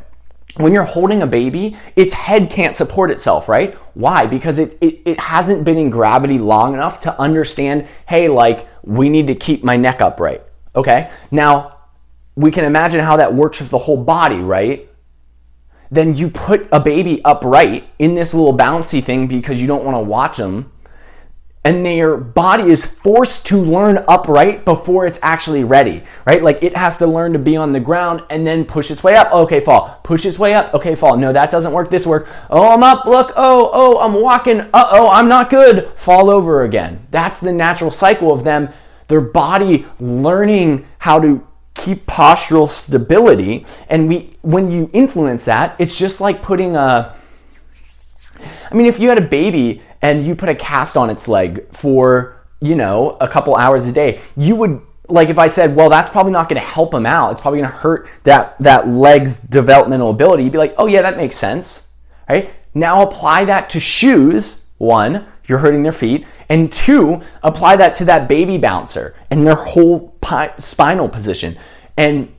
when 0.58 0.74
you're 0.74 0.84
holding 0.84 1.22
a 1.22 1.26
baby, 1.26 1.78
its 1.96 2.12
head 2.12 2.50
can't 2.50 2.76
support 2.76 3.10
itself, 3.10 3.48
right? 3.48 3.72
Why? 3.94 4.26
Because 4.26 4.58
it, 4.58 4.76
it, 4.82 5.00
it 5.06 5.18
hasn't 5.18 5.64
been 5.64 5.78
in 5.78 5.88
gravity 5.88 6.38
long 6.38 6.74
enough 6.74 7.00
to 7.00 7.18
understand, 7.18 7.86
hey, 8.06 8.28
like, 8.28 8.68
we 8.82 9.08
need 9.08 9.28
to 9.28 9.34
keep 9.34 9.64
my 9.64 9.78
neck 9.78 10.02
upright, 10.02 10.42
okay? 10.78 11.10
Now, 11.30 11.76
we 12.34 12.50
can 12.50 12.64
imagine 12.64 13.00
how 13.00 13.16
that 13.16 13.34
works 13.34 13.60
with 13.60 13.70
the 13.70 13.78
whole 13.78 14.02
body, 14.02 14.38
right? 14.38 14.88
Then 15.90 16.16
you 16.16 16.30
put 16.30 16.68
a 16.70 16.80
baby 16.80 17.22
upright 17.24 17.88
in 17.98 18.14
this 18.14 18.34
little 18.34 18.56
bouncy 18.56 19.02
thing 19.02 19.26
because 19.26 19.60
you 19.60 19.66
don't 19.66 19.84
want 19.84 19.96
to 19.96 20.02
watch 20.02 20.36
them 20.36 20.70
and 21.68 21.84
their 21.84 22.16
body 22.16 22.70
is 22.70 22.86
forced 22.86 23.46
to 23.46 23.58
learn 23.58 24.02
upright 24.08 24.64
before 24.64 25.06
it's 25.06 25.18
actually 25.22 25.64
ready, 25.64 26.02
right? 26.24 26.42
Like 26.42 26.62
it 26.62 26.76
has 26.76 26.96
to 26.98 27.06
learn 27.06 27.34
to 27.34 27.38
be 27.38 27.56
on 27.56 27.72
the 27.72 27.80
ground 27.80 28.22
and 28.30 28.46
then 28.46 28.64
push 28.64 28.90
its 28.90 29.04
way 29.04 29.16
up. 29.16 29.30
Okay, 29.32 29.60
fall. 29.60 30.00
Push 30.02 30.24
its 30.24 30.38
way 30.38 30.54
up. 30.54 30.72
Okay, 30.72 30.94
fall. 30.94 31.16
No, 31.16 31.32
that 31.32 31.50
doesn't 31.50 31.72
work. 31.72 31.90
This 31.90 32.06
work. 32.06 32.28
Oh, 32.48 32.72
I'm 32.72 32.82
up. 32.82 33.04
Look. 33.04 33.32
Oh, 33.36 33.70
oh, 33.72 33.98
I'm 33.98 34.14
walking. 34.14 34.60
Uh 34.60 34.88
oh, 34.92 35.10
I'm 35.10 35.28
not 35.28 35.50
good. 35.50 35.86
Fall 35.96 36.30
over 36.30 36.62
again. 36.62 37.06
That's 37.10 37.40
the 37.40 37.52
natural 37.52 37.90
cycle 37.90 38.32
of 38.32 38.44
them, 38.44 38.70
their 39.08 39.20
body 39.20 39.86
learning 39.98 40.86
how 40.98 41.18
to 41.20 41.46
keep 41.74 42.06
postural 42.06 42.68
stability. 42.68 43.66
And 43.88 44.08
we, 44.08 44.30
when 44.42 44.70
you 44.70 44.90
influence 44.92 45.44
that, 45.46 45.76
it's 45.78 45.96
just 45.96 46.20
like 46.20 46.42
putting 46.42 46.76
a, 46.76 47.16
I 48.70 48.74
mean, 48.74 48.86
if 48.86 48.98
you 48.98 49.08
had 49.08 49.18
a 49.18 49.26
baby 49.26 49.82
and 50.02 50.26
you 50.26 50.34
put 50.34 50.48
a 50.48 50.54
cast 50.54 50.96
on 50.96 51.10
its 51.10 51.26
leg 51.26 51.66
for, 51.72 52.44
you 52.60 52.74
know, 52.74 53.16
a 53.20 53.28
couple 53.28 53.56
hours 53.56 53.86
a 53.86 53.92
day, 53.92 54.20
you 54.36 54.56
would 54.56 54.82
like 55.08 55.30
if 55.30 55.38
I 55.38 55.48
said, 55.48 55.74
well, 55.74 55.88
that's 55.88 56.08
probably 56.08 56.32
not 56.32 56.48
going 56.48 56.60
to 56.60 56.66
help 56.66 56.92
him 56.92 57.06
out. 57.06 57.32
It's 57.32 57.40
probably 57.40 57.60
going 57.60 57.70
to 57.70 57.78
hurt 57.78 58.08
that 58.24 58.58
that 58.58 58.88
leg's 58.88 59.38
developmental 59.38 60.10
ability. 60.10 60.44
You'd 60.44 60.52
be 60.52 60.58
like, 60.58 60.74
oh 60.76 60.86
yeah, 60.86 61.02
that 61.02 61.16
makes 61.16 61.36
sense, 61.36 61.92
right? 62.28 62.52
Now 62.74 63.02
apply 63.02 63.46
that 63.46 63.70
to 63.70 63.80
shoes. 63.80 64.66
One, 64.76 65.26
you're 65.48 65.58
hurting 65.58 65.82
their 65.82 65.92
feet, 65.92 66.26
and 66.48 66.70
two, 66.70 67.22
apply 67.42 67.76
that 67.76 67.96
to 67.96 68.04
that 68.04 68.28
baby 68.28 68.58
bouncer 68.58 69.16
and 69.30 69.46
their 69.46 69.56
whole 69.56 70.10
pi- 70.20 70.54
spinal 70.58 71.08
position. 71.08 71.56
And 71.96 72.34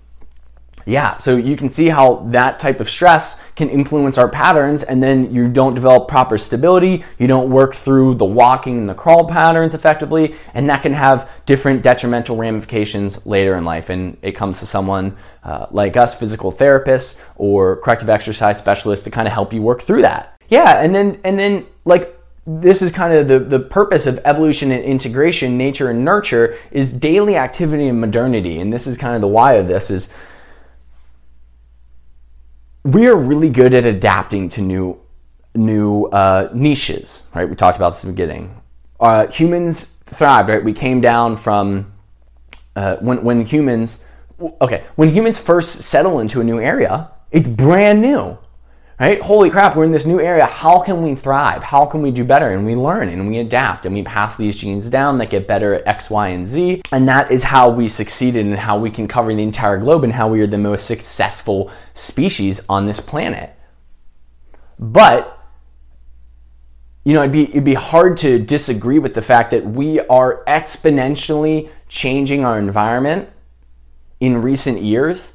yeah, 0.86 1.18
so 1.18 1.36
you 1.36 1.56
can 1.56 1.70
see 1.70 1.90
how 1.90 2.26
that 2.30 2.58
type 2.60 2.80
of 2.80 2.90
stress 2.90 3.44
can 3.56 3.70
influence 3.70 4.18
our 4.18 4.30
patterns, 4.30 4.82
and 4.82 5.04
then 5.04 5.32
you 5.32 5.48
don't 5.48 5.76
develop 5.76 6.08
proper 6.08 6.38
stability, 6.38 7.04
you 7.20 7.28
don't 7.28 7.52
work 7.52 7.76
through 7.76 8.16
the 8.16 8.26
walking 8.26 8.80
and 8.80 8.90
the 8.90 8.96
crawl 8.96 9.28
patterns 9.28 9.76
effectively, 9.76 10.34
and 10.54 10.68
that 10.70 10.82
can 10.82 10.94
have 10.94 11.30
different 11.46 11.84
detrimental 11.84 12.38
ramifications 12.38 13.26
later 13.28 13.56
in 13.56 13.66
life. 13.66 13.92
And 13.92 14.18
it 14.24 14.32
comes 14.32 14.60
to 14.62 14.66
someone 14.66 15.16
uh, 15.44 15.68
like 15.70 15.96
us, 15.96 16.16
physical 16.16 16.52
therapists 16.52 17.22
or 17.36 17.76
corrective 17.76 18.10
exercise 18.10 18.58
specialists, 18.58 19.04
to 19.04 19.12
kind 19.12 19.28
of 19.28 19.34
help 19.34 19.54
you 19.54 19.62
work 19.62 19.82
through 19.82 20.02
that. 20.04 20.42
Yeah, 20.48 20.82
and 20.82 20.96
then 20.96 21.20
and 21.24 21.38
then 21.38 21.68
like 21.86 22.19
this 22.58 22.82
is 22.82 22.92
kind 22.92 23.14
of 23.14 23.28
the, 23.28 23.38
the 23.40 23.60
purpose 23.60 24.08
of 24.08 24.20
evolution 24.26 24.72
and 24.72 24.84
integration, 24.84 25.56
nature 25.56 25.90
and 25.92 26.04
nurture, 26.04 26.58
is 26.72 26.94
daily 26.94 27.36
activity 27.36 27.88
and 27.88 28.02
modernity. 28.02 28.60
And 28.60 28.74
this 28.74 28.88
is 28.88 28.98
kind 28.98 29.14
of 29.14 29.22
the 29.22 29.28
why 29.28 29.54
of 29.54 29.68
this 29.68 29.92
is 29.92 30.12
we 32.84 33.08
are 33.08 33.16
really 33.16 33.50
good 33.50 33.74
at 33.74 33.86
adapting 33.86 34.50
to 34.50 34.62
new 34.62 35.00
new 35.54 36.06
uh, 36.06 36.50
niches, 36.54 37.28
right? 37.36 37.48
We 37.48 37.56
talked 37.56 37.78
about 37.78 37.92
this 37.92 38.04
in 38.04 38.10
the 38.10 38.14
beginning. 38.14 38.62
Uh, 39.00 39.28
humans 39.28 40.00
thrived, 40.06 40.50
right? 40.50 40.64
We 40.64 40.74
came 40.74 41.02
down 41.02 41.38
from 41.38 41.92
uh, 42.76 42.96
when 42.98 43.24
when 43.24 43.46
humans, 43.46 44.06
okay, 44.62 44.86
when 44.96 45.10
humans 45.10 45.38
first 45.38 45.82
settle 45.84 46.20
into 46.20 46.42
a 46.42 46.44
new 46.44 46.60
area, 46.60 47.12
it's 47.32 47.48
brand 47.48 48.02
new 48.02 48.40
right? 49.00 49.22
Holy 49.22 49.50
crap, 49.50 49.76
we're 49.76 49.86
in 49.86 49.92
this 49.92 50.06
new 50.06 50.20
area. 50.20 50.46
How 50.46 50.80
can 50.80 51.02
we 51.02 51.16
thrive? 51.16 51.64
How 51.64 51.86
can 51.86 52.02
we 52.02 52.12
do 52.12 52.26
better? 52.26 52.50
And 52.50 52.66
we 52.66 52.76
learn 52.76 53.10
and 53.10 53.28
we 53.28 53.40
adapt 53.40 53.86
and 53.86 53.96
we 53.96 54.04
pass 54.04 54.36
these 54.36 54.58
genes 54.58 54.90
down 54.90 55.18
that 55.20 55.30
get 55.30 55.48
better 55.48 55.74
at 55.74 55.88
X, 55.88 56.10
Y, 56.10 56.28
and 56.30 56.46
Z. 56.48 56.82
And 56.92 57.08
that 57.08 57.32
is 57.32 57.46
how 57.46 57.70
we 57.70 57.88
succeeded 57.88 58.46
and 58.46 58.58
how 58.58 58.78
we 58.78 58.92
can 58.92 59.08
cover 59.08 59.34
the 59.34 59.42
entire 59.42 59.78
globe 59.78 60.04
and 60.04 60.14
how 60.14 60.28
we 60.28 60.42
are 60.42 60.48
the 60.48 60.58
most 60.58 60.86
successful 60.86 61.72
species 61.94 62.66
on 62.68 62.88
this 62.88 63.00
planet. 63.00 63.56
But 64.78 65.38
you 67.06 67.14
know, 67.14 67.22
it'd 67.22 67.32
be 67.32 67.50
it'd 67.50 67.64
be 67.64 67.76
hard 67.76 68.18
to 68.18 68.38
disagree 68.38 69.00
with 69.00 69.14
the 69.16 69.22
fact 69.22 69.52
that 69.52 69.66
we 69.66 70.00
are 70.02 70.44
exponentially 70.46 71.70
changing 71.88 72.46
our 72.46 72.60
environment 72.60 73.30
in 74.20 74.42
recent 74.42 74.82
years, 74.82 75.34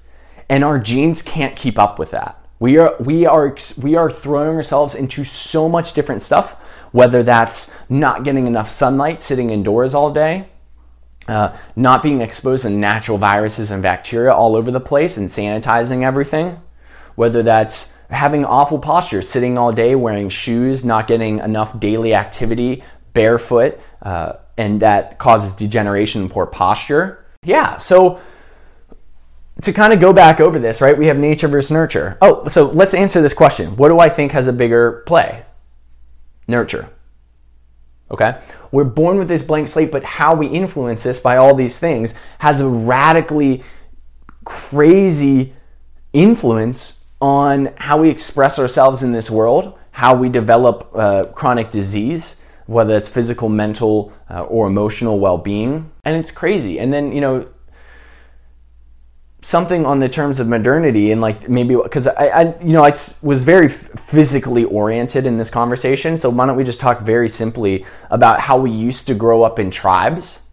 and 0.48 0.62
our 0.62 0.79
genes 0.79 1.22
can't 1.22 1.57
keep 1.57 1.79
up 1.79 1.98
with 1.98 2.11
that. 2.11 2.43
We 2.64 2.79
are 2.79 2.96
we 2.98 3.27
are 3.27 3.55
we 3.83 3.94
are 3.94 4.11
throwing 4.11 4.57
ourselves 4.57 4.94
into 4.94 5.22
so 5.22 5.68
much 5.68 5.92
different 5.92 6.22
stuff, 6.22 6.53
whether 6.92 7.22
that's 7.22 7.77
not 7.90 8.24
getting 8.24 8.46
enough 8.46 8.70
sunlight, 8.70 9.20
sitting 9.20 9.50
indoors 9.50 9.94
all 9.94 10.11
day, 10.11 10.48
uh, 11.29 11.55
not 11.77 12.03
being 12.03 12.22
exposed 12.22 12.62
to 12.62 12.70
natural 12.70 13.18
viruses 13.18 13.70
and 13.70 13.83
bacteria 13.83 14.33
all 14.33 14.57
over 14.57 14.70
the 14.70 14.81
place 14.81 15.18
and 15.18 15.29
sanitizing 15.29 16.05
everything, 16.05 16.59
whether 17.16 17.42
that's 17.42 17.98
having 18.09 18.46
awful 18.46 18.79
posture, 18.79 19.20
sitting 19.20 19.59
all 19.59 19.70
day 19.70 19.94
wearing 19.94 20.31
shoes, 20.31 20.87
not 20.87 21.07
getting 21.07 21.40
enough 21.40 21.79
daily 21.79 22.14
activity, 22.14 22.83
barefoot, 23.12 23.79
uh, 24.00 24.37
and 24.57 24.81
that 24.81 25.18
causes 25.18 25.55
degeneration 25.55 26.22
and 26.22 26.31
poor 26.31 26.46
posture. 26.46 27.27
Yeah, 27.42 27.77
so 27.77 28.22
to 29.64 29.72
kind 29.72 29.92
of 29.92 30.00
go 30.00 30.12
back 30.12 30.40
over 30.40 30.59
this, 30.59 30.81
right? 30.81 30.96
We 30.96 31.07
have 31.07 31.18
nature 31.18 31.48
versus 31.48 31.70
nurture. 31.70 32.18
Oh, 32.20 32.46
so 32.48 32.66
let's 32.66 32.94
answer 32.94 33.20
this 33.20 33.35
question. 33.35 33.77
What 33.77 33.88
do 33.88 33.98
I 33.98 34.09
think 34.09 34.33
has 34.33 34.46
a 34.46 34.53
bigger 34.53 35.03
play? 35.07 35.44
Nurture. 36.46 36.90
Okay? 38.11 38.40
We're 38.70 38.85
born 38.85 39.18
with 39.18 39.29
this 39.29 39.42
blank 39.42 39.68
slate, 39.68 39.90
but 39.90 40.05
how 40.05 40.35
we 40.35 40.46
influence 40.46 41.03
this 41.03 41.20
by 41.20 41.37
all 41.37 41.55
these 41.55 41.79
things 41.79 42.14
has 42.38 42.61
a 42.61 42.68
radically 42.68 43.62
crazy 44.44 45.55
influence 46.12 47.07
on 47.20 47.72
how 47.77 47.98
we 47.98 48.11
express 48.11 48.59
ourselves 48.59 49.03
in 49.03 49.12
this 49.12 49.31
world, 49.31 49.79
how 49.92 50.14
we 50.14 50.29
develop 50.29 50.90
uh, 50.94 51.24
chronic 51.35 51.70
disease, 51.70 52.42
whether 52.66 52.96
it's 52.96 53.09
physical, 53.09 53.48
mental, 53.48 54.12
uh, 54.31 54.42
or 54.44 54.66
emotional 54.66 55.18
well 55.18 55.38
being. 55.38 55.90
And 56.05 56.16
it's 56.16 56.31
crazy. 56.31 56.79
And 56.79 56.92
then, 56.92 57.12
you 57.12 57.20
know, 57.20 57.48
something 59.44 59.85
on 59.85 59.98
the 59.98 60.09
terms 60.09 60.40
of 60.40 60.48
modernity 60.48 61.12
and 61.12 61.20
like 61.20 61.48
maybe 61.48 61.76
because 61.76 62.07
I, 62.07 62.26
I, 62.26 62.42
you 62.62 62.72
know 62.72 62.83
I 62.83 62.90
was 63.22 63.42
very 63.44 63.68
physically 63.68 64.64
oriented 64.64 65.26
in 65.26 65.37
this 65.37 65.50
conversation 65.50 66.16
so 66.16 66.30
why 66.30 66.46
don't 66.46 66.57
we 66.57 66.64
just 66.64 66.80
talk 66.80 67.02
very 67.02 67.28
simply 67.28 67.85
about 68.11 68.40
how 68.40 68.57
we 68.59 68.70
used 68.70 69.07
to 69.09 69.14
grow 69.14 69.42
up 69.42 69.59
in 69.59 69.70
tribes 69.70 70.44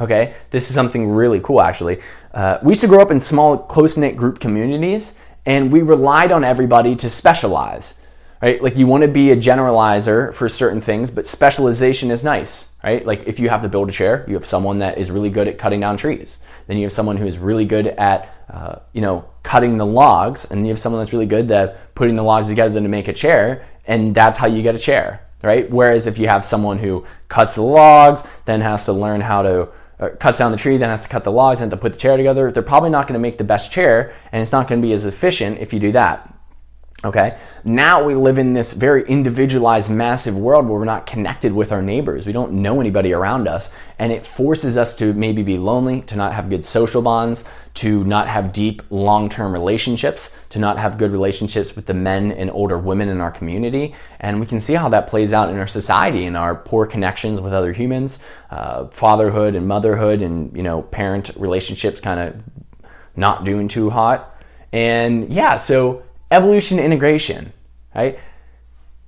Okay, 0.00 0.34
this 0.50 0.70
is 0.70 0.74
something 0.74 1.10
really 1.10 1.40
cool 1.40 1.60
actually. 1.60 2.00
Uh, 2.32 2.58
we 2.62 2.70
used 2.70 2.80
to 2.80 2.86
grow 2.86 3.02
up 3.02 3.10
in 3.10 3.20
small, 3.20 3.58
close 3.58 3.98
knit 3.98 4.16
group 4.16 4.40
communities, 4.40 5.18
and 5.44 5.70
we 5.70 5.82
relied 5.82 6.32
on 6.32 6.42
everybody 6.42 6.96
to 6.96 7.10
specialize. 7.10 7.98
Right, 8.40 8.62
like 8.62 8.78
you 8.78 8.86
want 8.86 9.02
to 9.02 9.08
be 9.08 9.32
a 9.32 9.36
generalizer 9.36 10.32
for 10.32 10.48
certain 10.48 10.80
things, 10.80 11.10
but 11.10 11.26
specialization 11.26 12.10
is 12.10 12.24
nice, 12.24 12.74
right? 12.82 13.04
Like 13.04 13.24
if 13.26 13.38
you 13.38 13.50
have 13.50 13.60
to 13.60 13.68
build 13.68 13.90
a 13.90 13.92
chair, 13.92 14.24
you 14.26 14.32
have 14.32 14.46
someone 14.46 14.78
that 14.78 14.96
is 14.96 15.10
really 15.10 15.28
good 15.28 15.46
at 15.46 15.58
cutting 15.58 15.80
down 15.80 15.98
trees. 15.98 16.38
Then 16.66 16.78
you 16.78 16.84
have 16.84 16.92
someone 16.92 17.18
who 17.18 17.26
is 17.26 17.36
really 17.36 17.66
good 17.66 17.88
at, 17.88 18.39
uh, 18.50 18.80
you 18.92 19.00
know, 19.00 19.28
cutting 19.42 19.78
the 19.78 19.86
logs, 19.86 20.50
and 20.50 20.66
you 20.66 20.72
have 20.72 20.78
someone 20.78 21.00
that's 21.00 21.12
really 21.12 21.26
good 21.26 21.50
at 21.50 21.94
putting 21.94 22.16
the 22.16 22.22
logs 22.22 22.48
together 22.48 22.80
to 22.80 22.88
make 22.88 23.08
a 23.08 23.12
chair, 23.12 23.66
and 23.86 24.14
that's 24.14 24.38
how 24.38 24.46
you 24.46 24.62
get 24.62 24.74
a 24.74 24.78
chair, 24.78 25.26
right? 25.42 25.70
Whereas 25.70 26.06
if 26.06 26.18
you 26.18 26.28
have 26.28 26.44
someone 26.44 26.78
who 26.78 27.06
cuts 27.28 27.54
the 27.54 27.62
logs, 27.62 28.26
then 28.44 28.60
has 28.60 28.84
to 28.86 28.92
learn 28.92 29.20
how 29.20 29.42
to 29.42 29.68
uh, 30.00 30.08
cuts 30.18 30.38
down 30.38 30.50
the 30.50 30.56
tree, 30.56 30.78
then 30.78 30.88
has 30.88 31.02
to 31.02 31.08
cut 31.08 31.24
the 31.24 31.32
logs, 31.32 31.60
and 31.60 31.70
to 31.70 31.76
put 31.76 31.92
the 31.92 31.98
chair 31.98 32.16
together. 32.16 32.50
They're 32.50 32.62
probably 32.62 32.90
not 32.90 33.06
going 33.06 33.14
to 33.14 33.20
make 33.20 33.38
the 33.38 33.44
best 33.44 33.70
chair, 33.70 34.14
and 34.32 34.42
it's 34.42 34.52
not 34.52 34.66
going 34.66 34.80
to 34.80 34.86
be 34.86 34.92
as 34.94 35.04
efficient 35.04 35.58
if 35.58 35.72
you 35.72 35.78
do 35.78 35.92
that. 35.92 36.34
Okay, 37.02 37.38
now 37.64 38.04
we 38.04 38.14
live 38.14 38.36
in 38.36 38.52
this 38.52 38.74
very 38.74 39.08
individualized, 39.08 39.90
massive 39.90 40.36
world 40.36 40.66
where 40.66 40.78
we're 40.78 40.84
not 40.84 41.06
connected 41.06 41.50
with 41.50 41.72
our 41.72 41.80
neighbors. 41.80 42.26
We 42.26 42.34
don't 42.34 42.52
know 42.52 42.78
anybody 42.78 43.14
around 43.14 43.48
us, 43.48 43.72
and 43.98 44.12
it 44.12 44.26
forces 44.26 44.76
us 44.76 44.94
to 44.96 45.14
maybe 45.14 45.42
be 45.42 45.56
lonely, 45.56 46.02
to 46.02 46.16
not 46.16 46.34
have 46.34 46.50
good 46.50 46.62
social 46.62 47.00
bonds, 47.00 47.48
to 47.74 48.04
not 48.04 48.28
have 48.28 48.52
deep, 48.52 48.82
long 48.90 49.28
term 49.28 49.52
relationships, 49.52 50.36
to 50.50 50.58
not 50.58 50.78
have 50.78 50.98
good 50.98 51.12
relationships 51.12 51.76
with 51.76 51.86
the 51.86 51.94
men 51.94 52.32
and 52.32 52.50
older 52.50 52.78
women 52.78 53.08
in 53.08 53.20
our 53.20 53.30
community. 53.30 53.94
And 54.18 54.40
we 54.40 54.46
can 54.46 54.60
see 54.60 54.74
how 54.74 54.88
that 54.88 55.06
plays 55.06 55.32
out 55.32 55.50
in 55.50 55.56
our 55.56 55.68
society, 55.68 56.24
in 56.24 56.36
our 56.36 56.54
poor 56.54 56.86
connections 56.86 57.40
with 57.40 57.52
other 57.52 57.72
humans, 57.72 58.18
uh, 58.50 58.86
fatherhood 58.88 59.54
and 59.54 59.68
motherhood, 59.68 60.22
and 60.22 60.54
you 60.56 60.62
know, 60.62 60.82
parent 60.82 61.30
relationships 61.36 62.00
kind 62.00 62.20
of 62.20 62.42
not 63.16 63.44
doing 63.44 63.68
too 63.68 63.90
hot. 63.90 64.36
And 64.72 65.32
yeah, 65.32 65.56
so 65.56 66.02
evolution 66.30 66.78
integration, 66.78 67.52
right? 67.94 68.18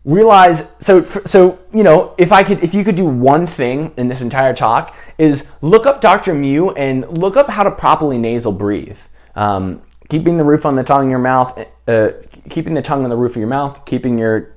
Realize 0.04 0.74
so 0.80 1.04
so 1.04 1.60
you 1.72 1.84
know 1.84 2.14
if 2.18 2.32
I 2.32 2.42
could 2.42 2.62
if 2.64 2.74
you 2.74 2.82
could 2.82 2.96
do 2.96 3.04
one 3.04 3.46
thing 3.46 3.92
in 3.96 4.08
this 4.08 4.20
entire 4.20 4.52
talk 4.52 4.96
is 5.16 5.48
look 5.60 5.86
up 5.86 6.00
Dr. 6.00 6.34
Mew 6.34 6.70
and 6.72 7.06
look 7.08 7.36
up 7.36 7.48
how 7.48 7.62
to 7.62 7.70
properly 7.70 8.18
nasal 8.18 8.50
breathe. 8.50 8.98
Um, 9.36 9.82
keeping 10.08 10.38
the 10.38 10.44
roof 10.44 10.66
on 10.66 10.74
the 10.74 10.82
tongue 10.82 11.04
in 11.04 11.10
your 11.10 11.20
mouth, 11.20 11.56
uh, 11.86 12.08
keeping 12.50 12.74
the 12.74 12.82
tongue 12.82 13.04
on 13.04 13.10
the 13.10 13.16
roof 13.16 13.32
of 13.32 13.36
your 13.36 13.46
mouth, 13.46 13.84
keeping 13.84 14.18
your 14.18 14.52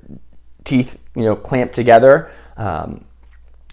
teeth 0.64 0.98
you 1.16 1.24
know 1.24 1.36
clamped 1.36 1.76
together, 1.76 2.32
um, 2.58 3.06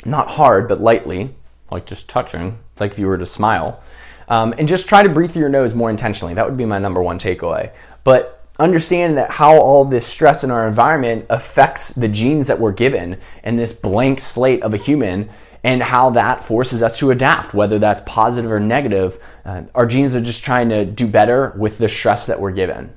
not 0.04 0.32
hard 0.32 0.68
but 0.68 0.78
lightly, 0.78 1.34
like 1.70 1.86
just 1.86 2.06
touching, 2.06 2.58
like 2.80 2.92
if 2.92 2.98
you 2.98 3.06
were 3.06 3.16
to 3.16 3.24
smile, 3.24 3.82
um, 4.28 4.54
and 4.58 4.68
just 4.68 4.88
try 4.88 5.02
to 5.02 5.08
breathe 5.08 5.30
through 5.30 5.40
your 5.40 5.48
nose 5.48 5.74
more 5.74 5.88
intentionally. 5.88 6.34
That 6.34 6.46
would 6.46 6.58
be 6.58 6.66
my 6.66 6.78
number 6.78 7.02
one 7.02 7.18
takeaway. 7.18 7.72
But 8.04 8.41
understand 8.58 9.16
that 9.16 9.30
how 9.30 9.58
all 9.58 9.84
this 9.84 10.06
stress 10.06 10.44
in 10.44 10.50
our 10.50 10.68
environment 10.68 11.26
affects 11.30 11.88
the 11.88 12.08
genes 12.08 12.46
that 12.46 12.60
we're 12.60 12.72
given 12.72 13.18
and 13.42 13.58
this 13.58 13.72
blank 13.72 14.20
slate 14.20 14.62
of 14.62 14.74
a 14.74 14.76
human 14.76 15.28
and 15.64 15.82
how 15.82 16.10
that 16.10 16.44
forces 16.44 16.82
us 16.82 16.98
to 16.98 17.10
adapt, 17.10 17.54
whether 17.54 17.78
that's 17.78 18.02
positive 18.04 18.50
or 18.50 18.60
negative. 18.60 19.22
Uh, 19.44 19.62
our 19.74 19.86
genes 19.86 20.14
are 20.14 20.20
just 20.20 20.44
trying 20.44 20.68
to 20.68 20.84
do 20.84 21.06
better 21.06 21.54
with 21.56 21.78
the 21.78 21.88
stress 21.88 22.26
that 22.26 22.40
we're 22.40 22.52
given. 22.52 22.92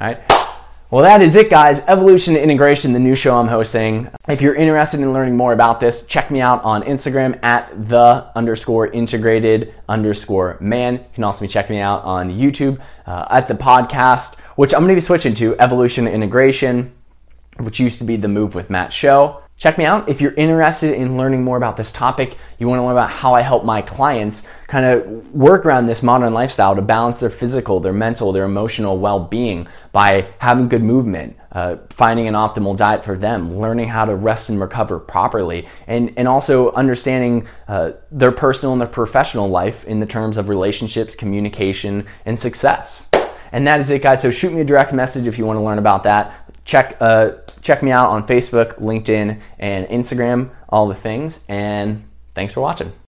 All 0.00 0.08
right. 0.08 0.20
Well, 0.90 1.02
that 1.02 1.20
is 1.20 1.36
it, 1.36 1.50
guys. 1.50 1.86
Evolution 1.86 2.34
Integration, 2.34 2.94
the 2.94 2.98
new 2.98 3.14
show 3.14 3.38
I'm 3.38 3.48
hosting. 3.48 4.08
If 4.26 4.40
you're 4.40 4.54
interested 4.54 5.00
in 5.00 5.12
learning 5.12 5.36
more 5.36 5.52
about 5.52 5.80
this, 5.80 6.06
check 6.06 6.30
me 6.30 6.40
out 6.40 6.64
on 6.64 6.82
Instagram 6.82 7.38
at 7.44 7.88
the 7.90 8.32
underscore 8.34 8.86
integrated 8.86 9.74
underscore 9.86 10.56
man. 10.60 10.94
You 10.94 11.04
can 11.12 11.24
also 11.24 11.44
be 11.44 11.48
checking 11.48 11.76
me 11.76 11.82
out 11.82 12.04
on 12.04 12.30
YouTube 12.30 12.80
uh, 13.06 13.26
at 13.28 13.48
the 13.48 13.54
podcast, 13.54 14.38
which 14.58 14.74
I'm 14.74 14.80
going 14.80 14.88
to 14.88 14.96
be 14.96 15.00
switching 15.00 15.34
to 15.34 15.54
Evolution 15.60 16.08
Integration, 16.08 16.92
which 17.58 17.78
used 17.78 17.98
to 17.98 18.04
be 18.04 18.16
the 18.16 18.26
Move 18.26 18.56
with 18.56 18.70
Matt 18.70 18.92
show. 18.92 19.40
Check 19.56 19.78
me 19.78 19.84
out 19.84 20.08
if 20.08 20.20
you're 20.20 20.34
interested 20.34 20.94
in 20.94 21.16
learning 21.16 21.44
more 21.44 21.56
about 21.56 21.76
this 21.76 21.92
topic. 21.92 22.36
You 22.58 22.66
want 22.66 22.80
to 22.80 22.82
learn 22.82 22.90
about 22.90 23.10
how 23.10 23.34
I 23.34 23.42
help 23.42 23.64
my 23.64 23.82
clients 23.82 24.48
kind 24.66 24.84
of 24.84 25.32
work 25.32 25.64
around 25.64 25.86
this 25.86 26.02
modern 26.02 26.34
lifestyle 26.34 26.74
to 26.74 26.82
balance 26.82 27.20
their 27.20 27.30
physical, 27.30 27.78
their 27.78 27.92
mental, 27.92 28.32
their 28.32 28.46
emotional 28.46 28.98
well 28.98 29.20
being 29.20 29.68
by 29.92 30.26
having 30.38 30.68
good 30.68 30.82
movement, 30.82 31.36
uh, 31.52 31.76
finding 31.90 32.26
an 32.26 32.34
optimal 32.34 32.76
diet 32.76 33.04
for 33.04 33.16
them, 33.16 33.60
learning 33.60 33.86
how 33.86 34.06
to 34.06 34.16
rest 34.16 34.48
and 34.48 34.60
recover 34.60 34.98
properly, 34.98 35.68
and, 35.86 36.12
and 36.16 36.26
also 36.26 36.72
understanding 36.72 37.46
uh, 37.68 37.92
their 38.10 38.32
personal 38.32 38.72
and 38.72 38.80
their 38.80 38.88
professional 38.88 39.48
life 39.48 39.84
in 39.84 40.00
the 40.00 40.06
terms 40.06 40.36
of 40.36 40.48
relationships, 40.48 41.14
communication, 41.14 42.04
and 42.26 42.40
success. 42.40 43.08
And 43.52 43.66
that 43.66 43.80
is 43.80 43.90
it, 43.90 44.02
guys. 44.02 44.22
So 44.22 44.30
shoot 44.30 44.52
me 44.52 44.60
a 44.60 44.64
direct 44.64 44.92
message 44.92 45.26
if 45.26 45.38
you 45.38 45.46
want 45.46 45.58
to 45.58 45.62
learn 45.62 45.78
about 45.78 46.04
that. 46.04 46.32
Check. 46.64 46.96
Uh, 47.00 47.32
check 47.60 47.82
me 47.82 47.90
out 47.90 48.10
on 48.10 48.26
Facebook, 48.26 48.74
LinkedIn, 48.74 49.40
and 49.58 49.86
Instagram, 49.88 50.50
all 50.68 50.88
the 50.88 50.94
things. 50.94 51.44
And 51.48 52.04
thanks 52.34 52.52
for 52.52 52.60
watching. 52.60 52.92